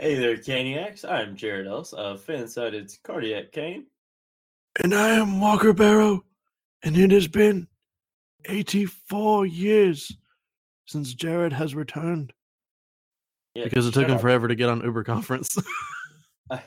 Hey 0.00 0.14
there, 0.14 0.38
Caniacs. 0.38 1.04
I'm 1.04 1.36
Jared 1.36 1.66
Ellis 1.66 1.92
of 1.92 2.24
Fansided's 2.24 2.98
Cardiac 3.04 3.52
Cane. 3.52 3.84
And 4.82 4.94
I 4.94 5.10
am 5.10 5.42
Walker 5.42 5.74
Barrow, 5.74 6.24
and 6.82 6.96
it 6.96 7.10
has 7.10 7.28
been 7.28 7.68
84 8.46 9.44
years 9.44 10.10
since 10.86 11.12
Jared 11.12 11.52
has 11.52 11.74
returned. 11.74 12.32
Yeah, 13.54 13.64
Because 13.64 13.86
it 13.86 13.92
took 13.92 14.06
him 14.08 14.14
up. 14.14 14.22
forever 14.22 14.48
to 14.48 14.54
get 14.54 14.70
on 14.70 14.80
Uber 14.82 15.04
conference. 15.04 15.54
I, 16.50 16.62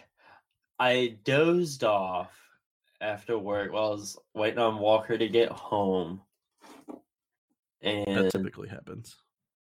I 0.78 1.18
dozed 1.24 1.84
off 1.84 2.40
after 3.02 3.40
work 3.40 3.74
while 3.74 3.88
I 3.88 3.90
was 3.96 4.16
waiting 4.36 4.60
on 4.60 4.78
Walker 4.78 5.18
to 5.18 5.28
get 5.28 5.50
home. 5.50 6.22
And 7.82 8.26
that 8.26 8.32
typically 8.32 8.70
happens. 8.70 9.16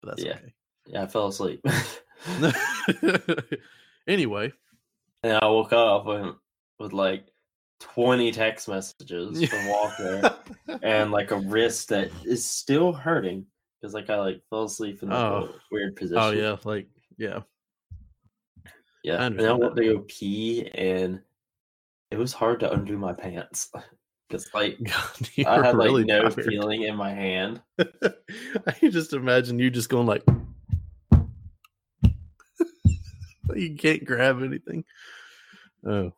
But 0.00 0.11
that's 0.11 0.22
Yeah. 0.22 0.38
yeah, 0.86 1.02
I 1.02 1.06
fell 1.09 1.27
asleep. 1.27 1.61
anyway, 4.09 4.53
and 5.22 5.39
I 5.40 5.46
woke 5.46 5.72
up 5.72 6.07
with, 6.07 6.35
with 6.79 6.93
like 6.93 7.27
20 7.81 8.32
text 8.32 8.68
messages 8.68 9.44
from 9.49 9.68
Walker 9.68 10.36
and 10.82 11.11
like 11.13 11.31
a 11.31 11.36
wrist 11.39 11.89
that 11.91 12.11
is 12.25 12.44
still 12.44 12.93
hurting 12.93 13.46
because 13.81 13.94
like 13.94 14.11
I 14.11 14.17
like 14.17 14.43
fell 14.50 14.64
asleep 14.64 15.03
in 15.03 15.11
like, 15.11 15.18
Oh. 15.18 15.49
a 15.49 15.61
weird 15.71 15.93
oh, 15.93 15.99
position. 15.99 16.18
oh 16.18 16.31
yeah, 16.31 16.57
like 16.64 16.89
yeah. 17.17 17.41
Yeah, 19.05 19.22
I 19.22 19.27
and 19.27 19.41
I 19.41 19.53
went 19.53 19.77
to 19.77 19.85
go 19.85 20.05
pee, 20.08 20.69
and 20.75 21.21
it 22.11 22.19
was 22.19 22.32
hard 22.32 22.61
to 22.61 22.72
undo 22.72 22.99
my 22.99 23.13
pants 23.13 23.71
because, 24.29 24.53
like, 24.53 24.77
God, 24.82 25.46
I 25.46 25.66
had 25.66 25.77
like 25.77 25.86
really 25.86 26.05
no 26.05 26.29
tired. 26.29 26.44
feeling 26.44 26.82
in 26.82 26.96
my 26.96 27.11
hand. 27.11 27.63
I 27.79 28.72
can 28.72 28.91
just 28.91 29.13
imagine 29.13 29.58
you 29.58 29.71
just 29.71 29.89
going 29.89 30.07
like 30.07 30.25
you 33.62 33.77
can't 33.77 34.05
grab 34.05 34.42
anything. 34.42 34.84
Oh. 35.86 36.12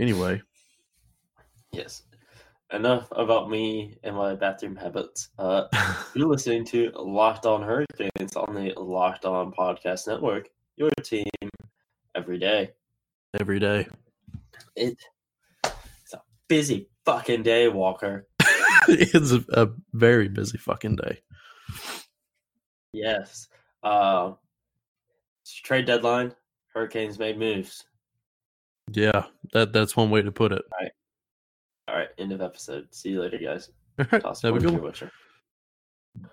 Anyway, 0.00 0.42
Yes. 1.72 2.02
Enough 2.70 3.08
about 3.12 3.50
me 3.50 3.98
and 4.02 4.16
my 4.16 4.34
bathroom 4.34 4.76
habits. 4.76 5.28
Uh, 5.38 5.64
you're 6.14 6.28
listening 6.28 6.64
to 6.66 6.90
Locked 6.94 7.44
On 7.44 7.62
Hurricanes 7.62 8.36
on 8.36 8.54
the 8.54 8.72
Locked 8.78 9.24
On 9.26 9.52
Podcast 9.52 10.06
Network. 10.06 10.48
Your 10.76 10.90
team 11.02 11.28
every 12.14 12.38
day. 12.38 12.70
every 13.38 13.58
day. 13.58 13.86
It, 14.74 14.96
it's 15.64 16.14
a 16.14 16.22
busy 16.48 16.88
fucking 17.04 17.42
day, 17.42 17.68
Walker. 17.68 18.26
it's 18.88 19.32
a, 19.32 19.44
a 19.52 19.68
very 19.92 20.28
busy 20.28 20.56
fucking 20.56 20.96
day. 20.96 21.20
Yes. 22.94 23.48
Uh, 23.82 24.32
trade 25.44 25.86
deadline. 25.86 26.34
Hurricanes 26.74 27.18
made 27.18 27.38
moves. 27.38 27.84
Yeah, 28.90 29.24
that 29.52 29.72
that's 29.72 29.96
one 29.96 30.10
way 30.10 30.22
to 30.22 30.32
put 30.32 30.52
it. 30.52 30.62
All 31.88 31.96
right, 31.96 32.08
end 32.18 32.32
of 32.32 32.40
episode. 32.40 32.86
See 32.92 33.10
you 33.10 33.20
later, 33.20 33.38
guys. 33.38 33.70
All 33.98 34.06
right, 34.10 34.22
Toss 34.22 34.42
have 34.42 34.56
a 34.56 34.58
good 34.58 34.80
one. 34.80 34.92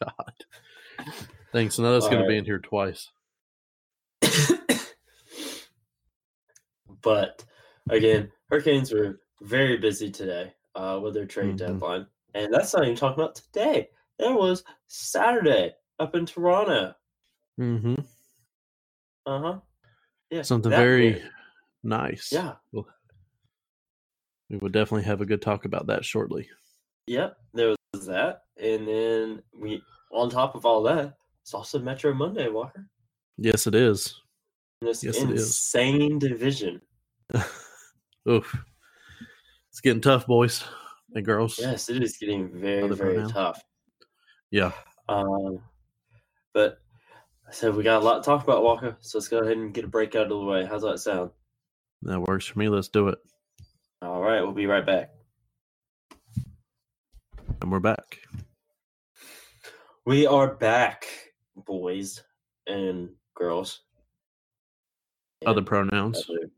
God. 0.00 0.34
Thanks. 1.52 1.78
Now 1.78 1.92
that's 1.92 2.08
going 2.08 2.22
to 2.22 2.28
be 2.28 2.36
in 2.36 2.44
here 2.44 2.58
twice. 2.58 3.08
but 7.02 7.44
again, 7.90 8.30
Hurricanes 8.50 8.92
were 8.92 9.20
very 9.40 9.78
busy 9.78 10.10
today 10.10 10.52
uh, 10.74 11.00
with 11.02 11.14
their 11.14 11.26
trade 11.26 11.54
Mhm. 11.54 11.58
deadline, 11.58 12.06
and 12.34 12.52
that's 12.52 12.74
not 12.74 12.84
even 12.84 12.96
talking 12.96 13.22
about 13.22 13.34
today. 13.36 13.88
There 14.18 14.34
was 14.34 14.64
Saturday 14.88 15.74
up 15.98 16.14
in 16.14 16.26
Toronto. 16.26 16.94
Mm-hmm. 17.60 17.94
Uh 19.26 19.40
huh. 19.40 19.58
Yeah, 20.30 20.42
Something 20.42 20.70
very 20.70 21.22
nice. 21.82 22.30
Yeah. 22.32 22.54
We 22.72 24.56
will 24.56 24.70
definitely 24.70 25.04
have 25.04 25.20
a 25.20 25.26
good 25.26 25.42
talk 25.42 25.64
about 25.66 25.88
that 25.88 26.04
shortly. 26.04 26.48
Yep, 27.06 27.36
there 27.52 27.74
was 27.92 28.06
that, 28.06 28.44
and 28.56 28.88
then 28.88 29.42
we 29.58 29.82
on 30.10 30.30
top 30.30 30.54
of 30.54 30.64
all 30.64 30.82
that, 30.84 31.14
it's 31.42 31.52
also 31.52 31.78
Metro 31.78 32.14
Monday, 32.14 32.48
Walker. 32.48 32.88
Yes, 33.36 33.66
it 33.66 33.74
is. 33.74 34.22
In 34.80 34.88
this 34.88 35.04
Yes, 35.04 35.18
it 35.18 35.30
is. 35.30 35.46
insane 35.46 36.18
division. 36.18 36.80
Oof. 38.28 38.56
It's 39.70 39.80
getting 39.80 40.00
tough, 40.00 40.26
boys 40.26 40.64
and 41.14 41.24
girls. 41.24 41.58
Yes, 41.58 41.88
it 41.88 42.02
is 42.02 42.16
getting 42.16 42.48
very, 42.48 42.88
very 42.94 43.14
pronoun. 43.14 43.30
tough. 43.30 43.62
Yeah. 44.50 44.72
Um, 45.08 45.60
but 46.54 46.78
I 47.48 47.52
said 47.52 47.74
we 47.74 47.82
got 47.82 48.02
a 48.02 48.04
lot 48.04 48.22
to 48.22 48.26
talk 48.26 48.44
about, 48.44 48.62
Walker. 48.62 48.96
So 49.00 49.18
let's 49.18 49.28
go 49.28 49.38
ahead 49.38 49.56
and 49.56 49.72
get 49.72 49.84
a 49.84 49.88
break 49.88 50.14
out 50.14 50.24
of 50.24 50.28
the 50.30 50.38
way. 50.38 50.64
How's 50.64 50.82
that 50.82 50.98
sound? 50.98 51.30
That 52.02 52.20
works 52.20 52.46
for 52.46 52.58
me. 52.58 52.68
Let's 52.68 52.88
do 52.88 53.08
it. 53.08 53.18
All 54.02 54.20
right, 54.20 54.40
we'll 54.42 54.52
be 54.52 54.66
right 54.66 54.84
back. 54.84 55.10
And 57.60 57.72
we're 57.72 57.80
back. 57.80 58.20
We 60.04 60.26
are 60.26 60.54
back, 60.54 61.06
boys 61.56 62.22
and 62.66 63.10
girls. 63.34 63.80
Other 65.46 65.62
pronouns. 65.62 66.24
other- 66.28 66.50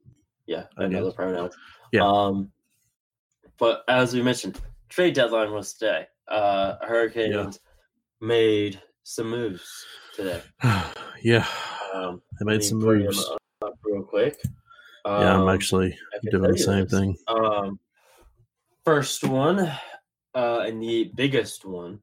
yeah, 0.47 0.65
and 0.77 0.95
other 0.95 1.12
pronouns. 1.12 1.55
Yeah. 1.93 2.03
Um, 2.06 2.50
but 3.59 3.84
as 3.89 4.12
we 4.15 4.23
mentioned, 4.23 4.61
trade 4.89 5.15
deadline 5.15 5.53
was 5.53 5.75
today. 5.75 6.06
Uh, 6.29 6.77
Hurricanes 6.83 7.61
made 8.21 8.81
some 9.10 9.31
moves 9.31 9.84
today. 10.15 10.41
yeah. 11.22 11.47
Um, 11.93 12.22
I 12.41 12.44
made 12.44 12.62
some 12.62 12.78
moves. 12.78 13.28
real 13.84 14.03
quick. 14.04 14.38
Yeah, 15.04 15.34
I'm 15.34 15.43
Um, 15.43 15.48
actually 15.48 15.97
doing 16.31 16.53
the 16.53 16.59
same 16.59 16.84
this. 16.84 16.93
thing. 16.93 17.16
Um, 17.26 17.81
first 18.84 19.25
one, 19.25 19.59
uh, 20.34 20.60
and 20.60 20.81
the 20.81 21.10
biggest 21.15 21.65
one 21.65 22.00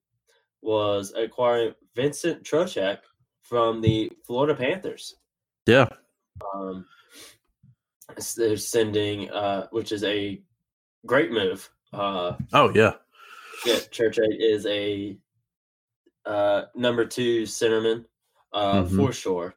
was 0.62 1.14
acquiring 1.16 1.74
Vincent 1.96 2.44
Trocheck 2.44 2.98
from 3.42 3.80
the 3.82 4.12
Florida 4.26 4.54
Panthers. 4.56 5.16
Yeah. 5.66 5.88
Um, 6.54 6.86
they're 8.36 8.58
sending, 8.58 9.30
uh, 9.32 9.68
which 9.72 9.92
is 9.92 10.04
a 10.04 10.42
great 11.06 11.32
move. 11.32 11.70
Uh, 11.94 12.34
Oh, 12.52 12.70
yeah. 12.76 12.94
yeah, 13.66 13.76
Trocek 13.92 14.28
is 14.40 14.66
a 14.66 15.18
uh, 16.28 16.66
number 16.76 17.06
two 17.06 17.44
centerman 17.44 18.06
uh, 18.54 18.84
Mhm. 18.84 18.96
for 18.98 19.12
sure. 19.14 19.56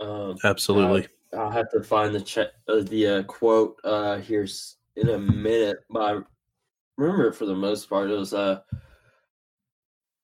Um, 0.00 0.36
Absolutely. 0.44 1.08
I'll 1.36 1.50
have 1.50 1.70
to 1.72 1.82
find 1.82 2.14
the 2.14 2.20
che- 2.20 2.50
uh, 2.68 2.80
the 2.80 3.06
uh, 3.06 3.22
quote 3.24 3.78
uh, 3.84 4.16
here 4.18 4.46
in 4.96 5.08
a 5.10 5.18
minute. 5.18 5.84
But 5.90 6.00
I 6.02 6.20
remember 6.96 7.32
for 7.32 7.46
the 7.46 7.54
most 7.54 7.88
part, 7.90 8.10
it 8.10 8.14
was 8.14 8.32
uh, 8.32 8.60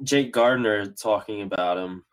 Jake 0.02 0.32
Gardiner 0.32 0.86
talking 0.86 1.42
about 1.42 1.76
him 1.76 2.04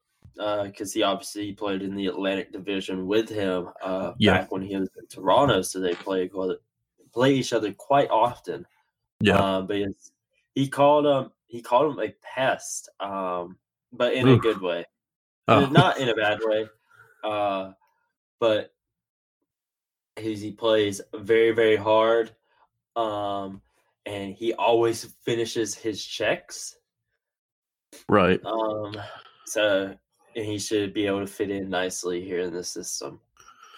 because 0.66 0.92
he 0.94 1.04
obviously 1.04 1.54
played 1.54 1.82
in 1.84 1.96
the 1.96 2.08
Atlantic 2.08 2.52
Division 2.52 3.06
with 3.08 3.30
him 3.30 3.70
uh, 3.82 4.14
Yeah. 4.18 4.34
back 4.40 4.52
when 4.52 4.62
he 4.64 4.76
was 4.76 4.90
in 5.00 5.08
Toronto, 5.08 5.62
so 5.62 5.80
they 5.80 5.94
play 5.94 6.30
play 7.14 7.34
each 7.34 7.54
other 7.54 7.72
quite 7.74 8.10
often. 8.10 8.66
yeah. 9.20 9.38
Uh, 9.38 9.62
but 9.62 9.78
he 10.56 10.68
called 10.68 11.06
him 11.06 11.32
he 11.52 11.62
called 11.62 11.94
him 11.94 12.00
a 12.00 12.14
pest, 12.24 12.90
um, 13.00 13.58
but 13.92 14.14
in 14.14 14.28
a 14.28 14.40
good 14.40 14.62
way 14.62 14.86
oh. 15.48 15.66
not 15.68 16.00
in 16.00 16.10
a 16.10 16.16
bad 16.16 16.40
way, 16.44 16.68
uh, 17.24 17.72
but 18.40 18.74
he's, 20.18 20.42
he 20.42 20.52
plays 20.52 21.02
very 21.14 21.52
very 21.52 21.76
hard, 21.76 22.32
um, 22.96 23.62
and 24.06 24.34
he 24.34 24.54
always 24.54 25.06
finishes 25.24 25.76
his 25.76 26.04
checks. 26.04 26.76
right. 28.08 28.40
Um, 28.46 28.96
so 29.46 29.94
and 30.36 30.46
he 30.46 30.60
should 30.60 30.94
be 30.94 31.08
able 31.08 31.20
to 31.20 31.28
fit 31.28 31.52
in 31.52 31.70
nicely 31.70 32.24
here 32.24 32.40
in 32.40 32.54
the 32.54 32.64
system. 32.64 33.20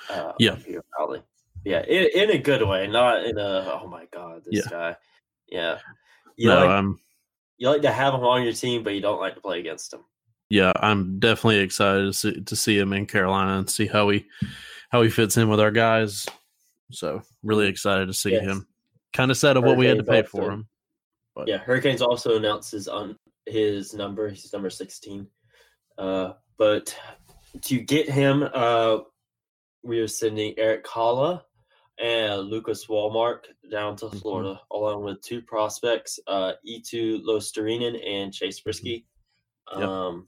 Uh, 0.09 0.33
Yeah. 0.37 0.55
here 0.55 0.83
probably. 0.91 1.23
Yeah, 1.65 1.81
in, 1.81 2.09
in 2.13 2.29
a 2.31 2.37
good 2.37 2.61
way, 2.61 2.87
not 2.87 3.25
in 3.25 3.37
a 3.37 3.79
oh 3.81 3.87
my 3.87 4.05
god, 4.11 4.43
this 4.45 4.65
Yeah. 4.65 4.69
guy. 4.69 4.95
Yeah, 5.47 5.77
you 6.35 6.49
no, 6.49 6.55
like 6.55 6.69
I'm 6.69 6.99
you 7.57 7.69
like 7.69 7.81
to 7.83 7.91
have 7.91 8.13
him 8.13 8.21
on 8.23 8.43
your 8.43 8.53
team, 8.53 8.83
but 8.83 8.93
you 8.93 9.01
don't 9.01 9.19
like 9.19 9.35
to 9.35 9.41
play 9.41 9.59
against 9.59 9.93
him. 9.93 10.01
yeah, 10.49 10.71
I'm 10.75 11.19
definitely 11.19 11.59
excited 11.59 12.05
to 12.05 12.13
see, 12.13 12.41
to 12.41 12.55
see 12.55 12.77
him 12.77 12.93
in 12.93 13.05
Carolina 13.05 13.57
and 13.57 13.69
see 13.69 13.87
how 13.87 14.09
he 14.09 14.25
how 14.91 15.01
he 15.01 15.09
fits 15.09 15.37
in 15.37 15.49
with 15.49 15.59
our 15.59 15.71
guys. 15.71 16.25
So 16.91 17.21
really 17.41 17.67
excited 17.67 18.07
to 18.07 18.13
see 18.13 18.31
Yes. 18.33 18.43
him. 18.43 18.67
Kind 19.13 19.31
of 19.31 19.37
sad 19.37 19.57
of 19.57 19.63
what 19.63 19.77
we 19.77 19.85
had 19.87 19.97
to 19.97 20.03
pay 20.03 20.21
for 20.23 20.51
him. 20.51 20.67
But 21.35 21.47
Yeah, 21.47 21.57
Hurricanes 21.57 22.01
also 22.01 22.35
announces 22.37 22.87
on 22.87 23.15
his 23.47 23.93
number. 23.93 24.29
He's 24.29 24.53
number 24.53 24.69
sixteen. 24.69 25.27
Uh, 25.97 26.33
but 26.57 26.95
to 27.61 27.79
get 27.79 28.09
him, 28.09 28.47
uh, 28.53 28.99
we 29.83 29.99
are 29.99 30.07
sending 30.07 30.57
Erik 30.59 30.85
Haula 30.85 31.41
and 32.03 32.41
Lucas 32.49 32.87
Wallmark 32.89 33.45
down 33.71 33.95
to 33.95 34.05
Mhm. 34.07 34.21
Florida, 34.21 34.61
along 34.71 35.03
with 35.05 35.21
two 35.21 35.41
prospects, 35.41 36.19
uh, 36.27 36.53
Eetu 36.67 37.23
Luostarinen 37.23 37.95
and 38.05 38.33
Chase 38.33 38.59
Priskie. 38.61 39.05
Yep. 39.71 39.81
Um, 39.87 40.27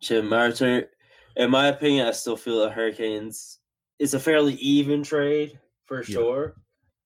Jim 0.00 0.28
Martin. 0.28 0.88
In 1.36 1.50
my 1.50 1.68
opinion, 1.68 2.08
I 2.08 2.10
still 2.10 2.36
feel 2.36 2.58
the 2.60 2.70
Hurricanes 2.70 3.60
it's 3.98 4.14
a 4.14 4.18
fairly 4.18 4.54
even 4.54 5.04
trade 5.04 5.60
for 5.84 5.98
Yeah. 5.98 6.14
sure. 6.14 6.56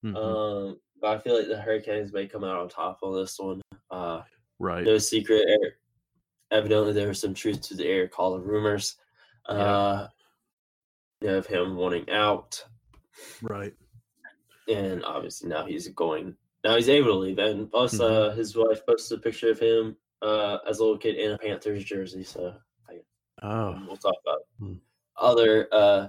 Mhm. 0.02 0.16
Um, 0.16 0.80
but 0.98 1.08
I 1.16 1.18
feel 1.18 1.36
like 1.36 1.48
the 1.48 1.60
Hurricanes 1.60 2.10
may 2.10 2.26
come 2.26 2.42
out 2.42 2.56
on 2.58 2.70
top 2.70 3.00
on 3.02 3.14
this 3.14 3.38
one. 3.38 3.60
Uh, 3.90 4.22
right. 4.58 4.82
no 4.82 4.96
secret. 4.96 5.44
Eric, 5.46 5.74
evidently, 6.50 6.94
there 6.94 7.08
was 7.08 7.20
some 7.20 7.34
truth 7.34 7.60
to 7.62 7.74
the 7.74 7.86
Erik 7.86 8.12
Haula 8.14 8.42
rumors. 8.42 8.96
Uh, 9.44 10.08
you 11.20 11.28
know, 11.28 11.36
of 11.38 11.46
him 11.46 11.76
wanting 11.76 12.08
out, 12.10 12.64
Right. 13.42 13.74
and 14.68 15.04
obviously 15.04 15.48
now 15.48 15.64
he's 15.64 15.86
going. 15.88 16.36
Now 16.64 16.74
he's 16.74 16.88
able 16.88 17.08
to 17.12 17.14
leave, 17.18 17.38
and 17.38 17.70
plus, 17.70 17.94
Mhm. 17.98 18.00
uh, 18.10 18.30
his 18.34 18.56
wife 18.56 18.84
posted 18.84 19.18
a 19.18 19.22
picture 19.22 19.50
of 19.50 19.58
him 19.60 19.96
uh, 20.22 20.58
as 20.66 20.78
a 20.78 20.82
little 20.82 20.98
kid 20.98 21.14
in 21.16 21.32
a 21.32 21.38
Panthers 21.38 21.84
jersey. 21.84 22.24
So 22.24 22.54
Oh. 23.42 23.80
we'll 23.86 23.96
talk 23.98 24.14
about 24.22 24.40
Hmm. 24.58 24.74
other 25.16 25.68
uh, 25.72 26.08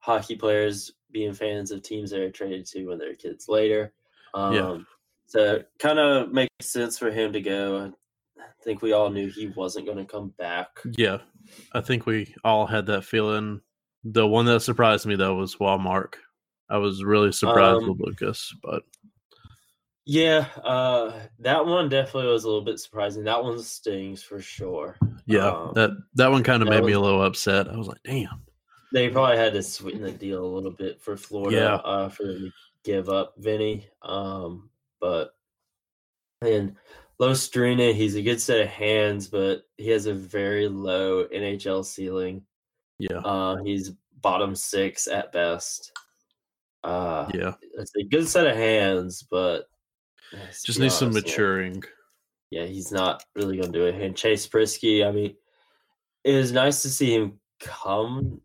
hockey 0.00 0.34
players 0.36 0.92
being 1.12 1.32
fans 1.32 1.70
of 1.70 1.82
teams 1.82 2.10
they're 2.10 2.30
traded 2.32 2.66
to 2.66 2.86
when 2.86 2.98
they're 2.98 3.14
kids 3.14 3.48
later. 3.48 3.94
Um, 4.34 4.54
Yeah. 4.54 4.78
So 5.26 5.64
kind 5.78 5.98
of 5.98 6.32
makes 6.32 6.50
sense 6.60 6.98
for 6.98 7.10
him 7.10 7.32
to 7.32 7.40
go. 7.40 7.92
I 8.38 8.42
think 8.64 8.82
we 8.82 8.92
all 8.92 9.08
knew 9.08 9.28
he 9.30 9.46
wasn't 9.48 9.86
going 9.86 9.98
to 9.98 10.04
come 10.04 10.30
back. 10.30 10.80
Yeah. 10.98 11.22
I 11.72 11.80
think 11.80 12.04
we 12.06 12.34
all 12.44 12.66
had 12.66 12.86
that 12.86 13.04
feeling. 13.04 13.62
The 14.04 14.26
one 14.26 14.46
that 14.46 14.60
surprised 14.60 15.06
me 15.06 15.16
though 15.16 15.34
was 15.36 15.58
Wallmark. 15.60 16.18
I 16.68 16.78
was 16.78 17.04
really 17.04 17.32
surprised 17.32 17.82
Um, 17.82 17.88
with 17.90 18.00
Lucas, 18.00 18.52
but 18.62 18.82
Yeah, 20.04 20.46
uh, 20.64 21.12
that 21.40 21.64
one 21.64 21.88
definitely 21.88 22.32
was 22.32 22.44
a 22.44 22.48
little 22.48 22.64
bit 22.64 22.80
surprising. 22.80 23.22
That 23.24 23.42
one 23.42 23.58
stings 23.60 24.22
for 24.22 24.40
sure. 24.40 24.96
yeah, 25.26 25.48
um, 25.48 25.72
that 25.74 25.90
that 26.14 26.30
one 26.30 26.42
kind 26.42 26.62
of 26.62 26.68
made 26.68 26.82
me 26.84 26.92
a 26.92 27.00
little 27.00 27.22
upset. 27.22 27.68
I 27.68 27.76
was 27.76 27.86
like, 27.88 28.02
damn. 28.04 28.42
They 28.92 29.08
probably 29.08 29.36
had 29.38 29.52
to 29.54 29.62
sweeten 29.62 30.02
the 30.02 30.10
deal 30.12 30.44
a 30.44 30.54
little 30.54 30.70
bit 30.72 31.00
for 31.00 31.16
Florida 31.16 31.56
Yeah. 31.56 31.74
uh, 31.76 32.08
for 32.10 32.24
them 32.24 32.40
to 32.42 32.50
give 32.84 33.08
up 33.08 33.34
Vinny. 33.38 33.88
Um, 34.02 34.68
but 35.00 35.34
and 36.42 36.74
Luostarinen, 37.20 37.94
he's 37.94 38.16
a 38.16 38.22
good 38.22 38.40
set 38.40 38.60
of 38.60 38.66
hands, 38.68 39.28
but 39.28 39.62
he 39.78 39.88
has 39.90 40.06
a 40.06 40.12
very 40.14 40.66
low 40.68 41.26
NHL 41.28 41.84
ceiling. 41.84 42.44
Yeah. 42.98 43.18
Uh, 43.18 43.56
he's 43.64 43.92
bottom 44.20 44.54
six 44.54 45.06
at 45.06 45.32
best. 45.32 45.92
Uh, 46.84 47.28
yeah. 47.32 47.54
it's 47.78 47.92
a 47.96 48.04
good 48.04 48.28
set 48.28 48.46
of 48.46 48.56
hands, 48.56 49.24
but 49.30 49.66
Just 50.64 50.78
needs 50.80 50.94
some 50.94 51.10
honest, 51.10 51.26
maturing. 51.26 51.82
Yeah, 52.50 52.64
he's 52.64 52.92
not 52.92 53.24
really 53.34 53.56
going 53.56 53.72
to 53.72 53.78
do 53.78 53.86
it. 53.86 54.00
And 54.00 54.16
Chase 54.16 54.46
Priskie, 54.46 55.06
I 55.06 55.10
mean, 55.10 55.34
it 56.24 56.36
was 56.36 56.52
nice 56.52 56.82
to 56.82 56.90
see 56.90 57.14
him 57.14 57.40
come. 57.60 58.40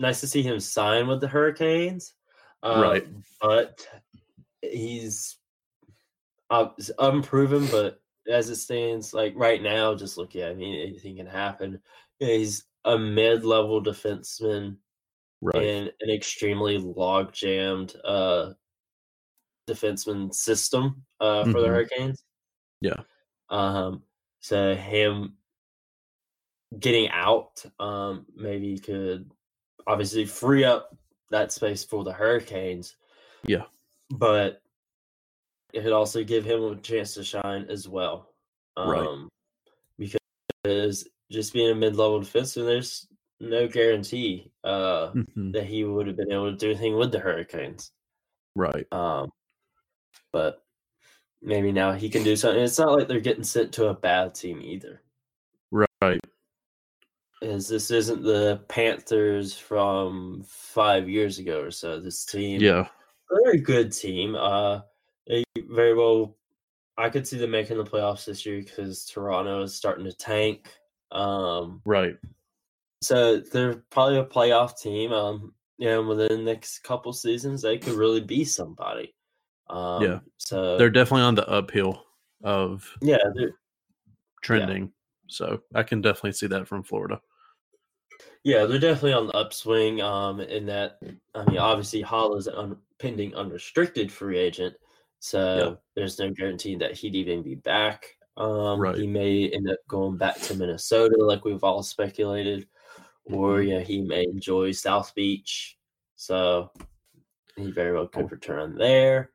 Nice 0.00 0.20
to 0.20 0.26
see 0.26 0.42
him 0.42 0.60
sign 0.60 1.06
with 1.06 1.20
the 1.20 1.28
Hurricanes. 1.28 2.14
Uh, 2.62 2.80
Right. 2.82 3.06
But 3.40 3.86
he's 4.62 5.36
uh, 6.50 6.68
unproven, 6.98 7.66
but 7.70 8.00
as 8.30 8.50
it 8.50 8.56
stands, 8.56 9.14
like 9.14 9.34
right 9.36 9.62
now, 9.62 9.94
just 9.94 10.16
look 10.18 10.36
at, 10.36 10.50
I 10.50 10.54
mean, 10.54 10.80
anything 10.80 11.16
can 11.16 11.26
happen. 11.26 11.80
Yeah, 12.20 12.28
he's 12.28 12.64
a 12.84 12.98
mid 12.98 13.44
level 13.44 13.82
defenseman 13.82 14.76
Right. 15.40 15.62
in 15.62 15.90
an 16.00 16.10
extremely 16.10 16.78
log 16.78 17.32
jammed 17.32 17.94
uh, 18.04 18.54
defenseman 19.68 20.34
system 20.34 21.04
uh, 21.20 21.44
for 21.44 21.60
the 21.60 21.68
Mhm. 21.68 21.70
Hurricanes. 21.70 22.24
Yeah. 22.80 23.02
Um, 23.48 24.02
so 24.40 24.74
him 24.74 25.36
getting 26.78 27.08
out 27.10 27.64
um, 27.78 28.26
maybe 28.34 28.78
could 28.78 29.30
obviously 29.86 30.24
free 30.26 30.64
up 30.64 30.96
that 31.30 31.52
space 31.52 31.84
for 31.84 32.02
the 32.04 32.12
Hurricanes. 32.12 32.96
Yeah. 33.44 33.66
But 34.10 34.62
it 35.72 35.82
could 35.82 35.92
also 35.92 36.24
give 36.24 36.44
him 36.44 36.64
a 36.64 36.76
chance 36.80 37.14
to 37.14 37.22
shine 37.24 37.66
as 37.68 37.86
well. 37.88 38.34
Right. 38.76 39.06
Um, 39.06 39.28
Because 39.98 41.08
just 41.30 41.52
being 41.52 41.70
a 41.70 41.74
mid 41.74 41.96
level 41.96 42.20
defenseman, 42.20 42.66
there's 42.66 43.06
no 43.40 43.68
guarantee 43.68 44.50
uh, 44.64 45.12
Mhm. 45.12 45.52
that 45.52 45.64
he 45.64 45.84
would 45.84 46.06
have 46.06 46.16
been 46.16 46.32
able 46.32 46.50
to 46.50 46.56
do 46.56 46.70
anything 46.70 46.96
with 46.96 47.12
the 47.12 47.18
Hurricanes. 47.20 47.92
Right. 48.56 48.86
Um, 48.92 49.30
but 50.32 50.64
maybe 51.40 51.70
now 51.72 51.92
he 51.92 52.08
can 52.10 52.24
do 52.24 52.34
something. 52.36 52.62
It's 52.62 52.78
not 52.78 52.92
like 52.92 53.08
they're 53.08 53.20
getting 53.20 53.44
sent 53.44 53.72
to 53.74 53.88
a 53.88 53.94
bad 53.94 54.34
team 54.34 54.60
either. 54.60 55.02
Right. 55.70 56.20
Is 57.40 57.68
this 57.68 57.90
isn't 57.92 58.22
the 58.24 58.64
Panthers 58.68 59.56
from 59.56 60.42
five 60.48 61.08
years 61.08 61.38
ago 61.38 61.60
or 61.60 61.70
so? 61.70 62.00
This 62.00 62.24
team, 62.24 62.60
Yeah. 62.60 62.88
very 63.44 63.58
good 63.58 63.92
team. 63.92 64.34
Uh, 64.34 64.80
they 65.26 65.44
very 65.56 65.94
well. 65.94 66.36
I 66.96 67.10
could 67.10 67.28
see 67.28 67.38
them 67.38 67.52
making 67.52 67.78
the 67.78 67.84
playoffs 67.84 68.24
this 68.24 68.44
year 68.44 68.60
because 68.60 69.04
Toronto 69.06 69.62
is 69.62 69.74
starting 69.74 70.04
to 70.04 70.12
tank. 70.12 70.68
Um, 71.10 71.80
Right. 71.84 72.16
so 73.02 73.38
they're 73.40 73.76
probably 73.90 74.18
a 74.18 74.24
playoff 74.24 74.78
team. 74.80 75.12
Um, 75.12 75.54
you 75.78 75.86
know, 75.88 76.02
within 76.02 76.28
the 76.44 76.52
next 76.52 76.80
couple 76.80 77.12
seasons, 77.12 77.62
they 77.62 77.78
could 77.78 77.94
really 77.94 78.20
be 78.20 78.44
somebody. 78.44 79.14
Um, 79.70 80.02
Yeah. 80.02 80.20
So 80.38 80.76
They're 80.78 80.90
definitely 80.90 81.22
on 81.22 81.34
the 81.34 81.48
uphill 81.48 82.04
of 82.42 82.88
yeah, 83.00 83.18
they're, 83.34 83.54
trending. 84.42 84.92
So 85.28 85.62
I 85.74 85.82
can 85.82 86.00
definitely 86.00 86.32
see 86.32 86.46
that 86.48 86.66
from 86.66 86.82
Florida. 86.82 87.20
yeah, 88.44 88.64
they're 88.64 88.78
definitely 88.78 89.12
on 89.12 89.26
the 89.26 89.36
upswing. 89.36 90.00
Um, 90.00 90.40
in 90.40 90.64
that, 90.66 91.00
I 91.34 91.44
mean, 91.44 91.58
obviously 91.58 92.02
Haula 92.02 92.38
is 92.38 92.46
an 92.46 92.54
un- 92.54 92.78
pending 92.98 93.34
unrestricted 93.34 94.10
free 94.10 94.38
agent, 94.38 94.74
so 95.20 95.56
Yeah. 95.56 95.74
there's 95.94 96.18
no 96.18 96.30
guarantee 96.30 96.74
that 96.76 96.96
he'd 96.96 97.14
even 97.14 97.42
be 97.42 97.54
back. 97.56 98.16
Um, 98.38 98.78
Right. 98.80 98.96
he 98.96 99.06
may 99.06 99.50
end 99.50 99.68
up 99.68 99.78
going 99.88 100.16
back 100.16 100.40
to 100.42 100.54
Minnesota, 100.54 101.16
like 101.18 101.44
we've 101.44 101.64
all 101.64 101.82
speculated, 101.82 102.68
or 103.24 103.58
Mhm. 103.58 103.68
yeah, 103.68 103.80
he 103.80 104.00
may 104.00 104.22
enjoy 104.24 104.70
South 104.70 105.12
Beach. 105.14 105.76
So 106.14 106.70
he 107.56 107.72
very 107.72 107.92
well 107.92 108.06
could 108.06 108.26
Oh. 108.26 108.28
return 108.28 108.76
there. 108.76 109.32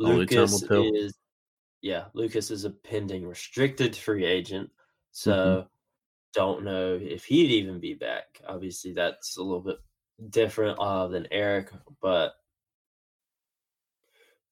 Only 0.00 0.20
Lucas 0.20 0.62
is, 0.70 1.14
yeah, 1.82 2.06
Lucas 2.14 2.50
is 2.50 2.64
a 2.64 2.70
pending 2.70 3.26
restricted 3.26 3.94
free 3.94 4.24
agent. 4.24 4.70
So 5.12 5.32
Mm-hmm. 5.32 5.68
don't 6.32 6.64
know 6.64 6.94
if 7.00 7.24
he'd 7.26 7.50
even 7.50 7.78
be 7.78 7.94
back. 7.94 8.40
Obviously, 8.46 8.92
that's 8.92 9.36
a 9.36 9.42
little 9.42 9.62
bit 9.62 9.78
different 10.30 10.78
uh, 10.78 11.08
than 11.08 11.28
Eric, 11.30 11.70
but 12.00 12.34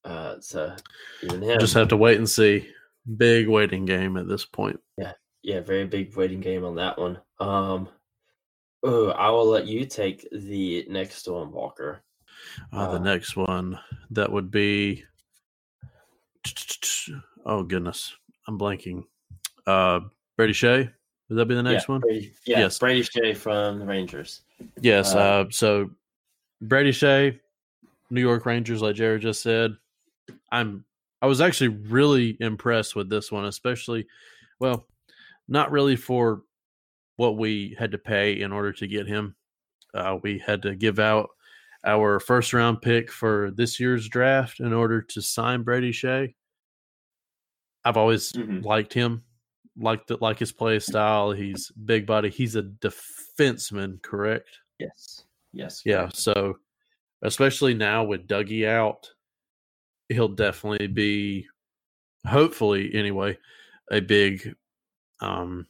uh, 0.04 0.40
so 0.40 0.76
even 1.22 1.40
him, 1.42 1.58
Just 1.58 1.74
have 1.74 1.88
to 1.88 1.96
wait 1.96 2.18
and 2.18 2.28
see. 2.28 2.70
Big 3.16 3.48
waiting 3.48 3.84
game 3.84 4.16
at 4.16 4.28
this 4.28 4.44
point. 4.44 4.80
yeah, 4.96 5.12
yeah, 5.42 5.60
very 5.60 5.84
big 5.86 6.16
waiting 6.16 6.40
game 6.40 6.64
on 6.64 6.74
that 6.76 6.98
one. 6.98 7.20
Um, 7.38 7.88
oh, 8.82 9.10
I 9.10 9.28
will 9.30 9.46
let 9.46 9.66
you 9.66 9.84
take 9.84 10.26
the 10.32 10.86
next 10.88 11.28
one, 11.28 11.52
Walker. 11.52 12.02
Uh, 12.72 12.92
the 12.92 12.96
Uh, 13.00 13.02
next 13.02 13.36
one 13.36 13.78
that 14.10 14.30
would 14.32 14.50
be. 14.50 15.04
Oh 17.46 17.62
goodness, 17.62 18.14
I'm 18.48 18.58
blanking. 18.58 19.04
Uh, 19.66 20.00
Brady 20.36 20.52
Skjei. 20.52 20.90
Would 21.28 21.36
that 21.38 21.46
be 21.46 21.54
the 21.54 21.62
next 21.62 21.84
yeah, 21.88 21.92
one? 21.92 22.00
Brady, 22.00 22.32
yeah, 22.46 22.60
Yes. 22.60 22.78
Brady 22.78 23.02
Skjei 23.02 23.36
from 23.36 23.78
the 23.78 23.86
Rangers. 23.86 24.42
Yes. 24.80 25.14
Uh, 25.14 25.18
Uh, 25.18 25.44
so 25.50 25.90
Brady 26.60 26.90
Skjei, 26.90 27.38
New 28.10 28.20
York 28.20 28.44
Rangers, 28.46 28.82
like 28.82 28.96
Jared 28.96 29.22
just 29.22 29.42
said. 29.42 29.74
I'm. 30.50 30.84
I 31.24 31.26
was 31.26 31.40
actually 31.40 31.68
really 31.68 32.36
impressed 32.38 32.94
with 32.94 33.08
this 33.08 33.32
one, 33.32 33.46
especially. 33.46 34.06
Well, 34.60 34.86
not 35.48 35.70
really 35.70 35.96
for 35.96 36.42
what 37.16 37.38
we 37.38 37.74
had 37.78 37.92
to 37.92 37.98
pay 37.98 38.42
in 38.42 38.52
order 38.52 38.72
to 38.74 38.86
get 38.86 39.06
him. 39.06 39.34
Uh, 39.94 40.18
we 40.22 40.38
had 40.38 40.60
to 40.60 40.76
give 40.76 40.98
out 40.98 41.30
our 41.82 42.20
first 42.20 42.52
round 42.52 42.82
pick 42.82 43.10
for 43.10 43.50
this 43.52 43.80
year's 43.80 44.06
draft 44.06 44.60
in 44.60 44.74
order 44.74 45.00
to 45.00 45.22
sign 45.22 45.62
Brady 45.62 45.92
Skjei. 45.92 46.34
I've 47.86 47.96
always 47.96 48.30
Mhm. 48.32 48.62
liked 48.62 48.92
him, 48.92 49.24
liked 49.78 50.08
the, 50.08 50.18
like 50.20 50.38
his 50.38 50.52
play 50.52 50.78
style. 50.78 51.32
He's 51.32 51.70
big 51.70 52.04
body. 52.06 52.28
He's 52.28 52.54
a 52.54 52.64
defenseman, 52.64 54.02
correct? 54.02 54.58
Yes, 54.78 55.24
yes, 55.54 55.80
Yeah. 55.86 56.10
So, 56.12 56.58
especially 57.22 57.72
now 57.72 58.04
with 58.04 58.28
Dougie 58.28 58.66
out, 58.68 59.10
he'll 60.14 60.28
definitely 60.28 60.86
be, 60.86 61.46
hopefully 62.26 62.94
anyway, 62.94 63.38
a 63.90 64.00
big. 64.00 64.54
um 65.20 65.66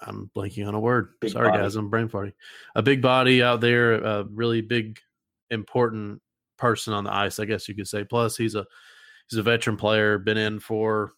I'm 0.00 0.30
blanking 0.36 0.68
on 0.68 0.74
a 0.74 0.80
word. 0.80 1.14
Big 1.20 1.30
Sorry, 1.30 1.48
body. 1.48 1.62
guys. 1.62 1.76
I'm 1.76 1.88
brain 1.88 2.08
farting. 2.08 2.34
A 2.74 2.82
big 2.82 3.00
body 3.00 3.42
out 3.42 3.60
there, 3.60 3.94
a 3.94 4.24
really 4.24 4.60
big, 4.60 4.98
important 5.50 6.20
person 6.58 6.92
on 6.92 7.04
the 7.04 7.14
ice. 7.14 7.38
I 7.38 7.44
guess 7.44 7.68
you 7.68 7.74
could 7.74 7.88
say. 7.88 8.04
Plus, 8.04 8.36
he's 8.36 8.54
a 8.54 8.66
he's 9.28 9.38
a 9.38 9.42
veteran 9.42 9.76
player. 9.76 10.18
Been 10.18 10.36
in 10.36 10.60
for 10.60 11.12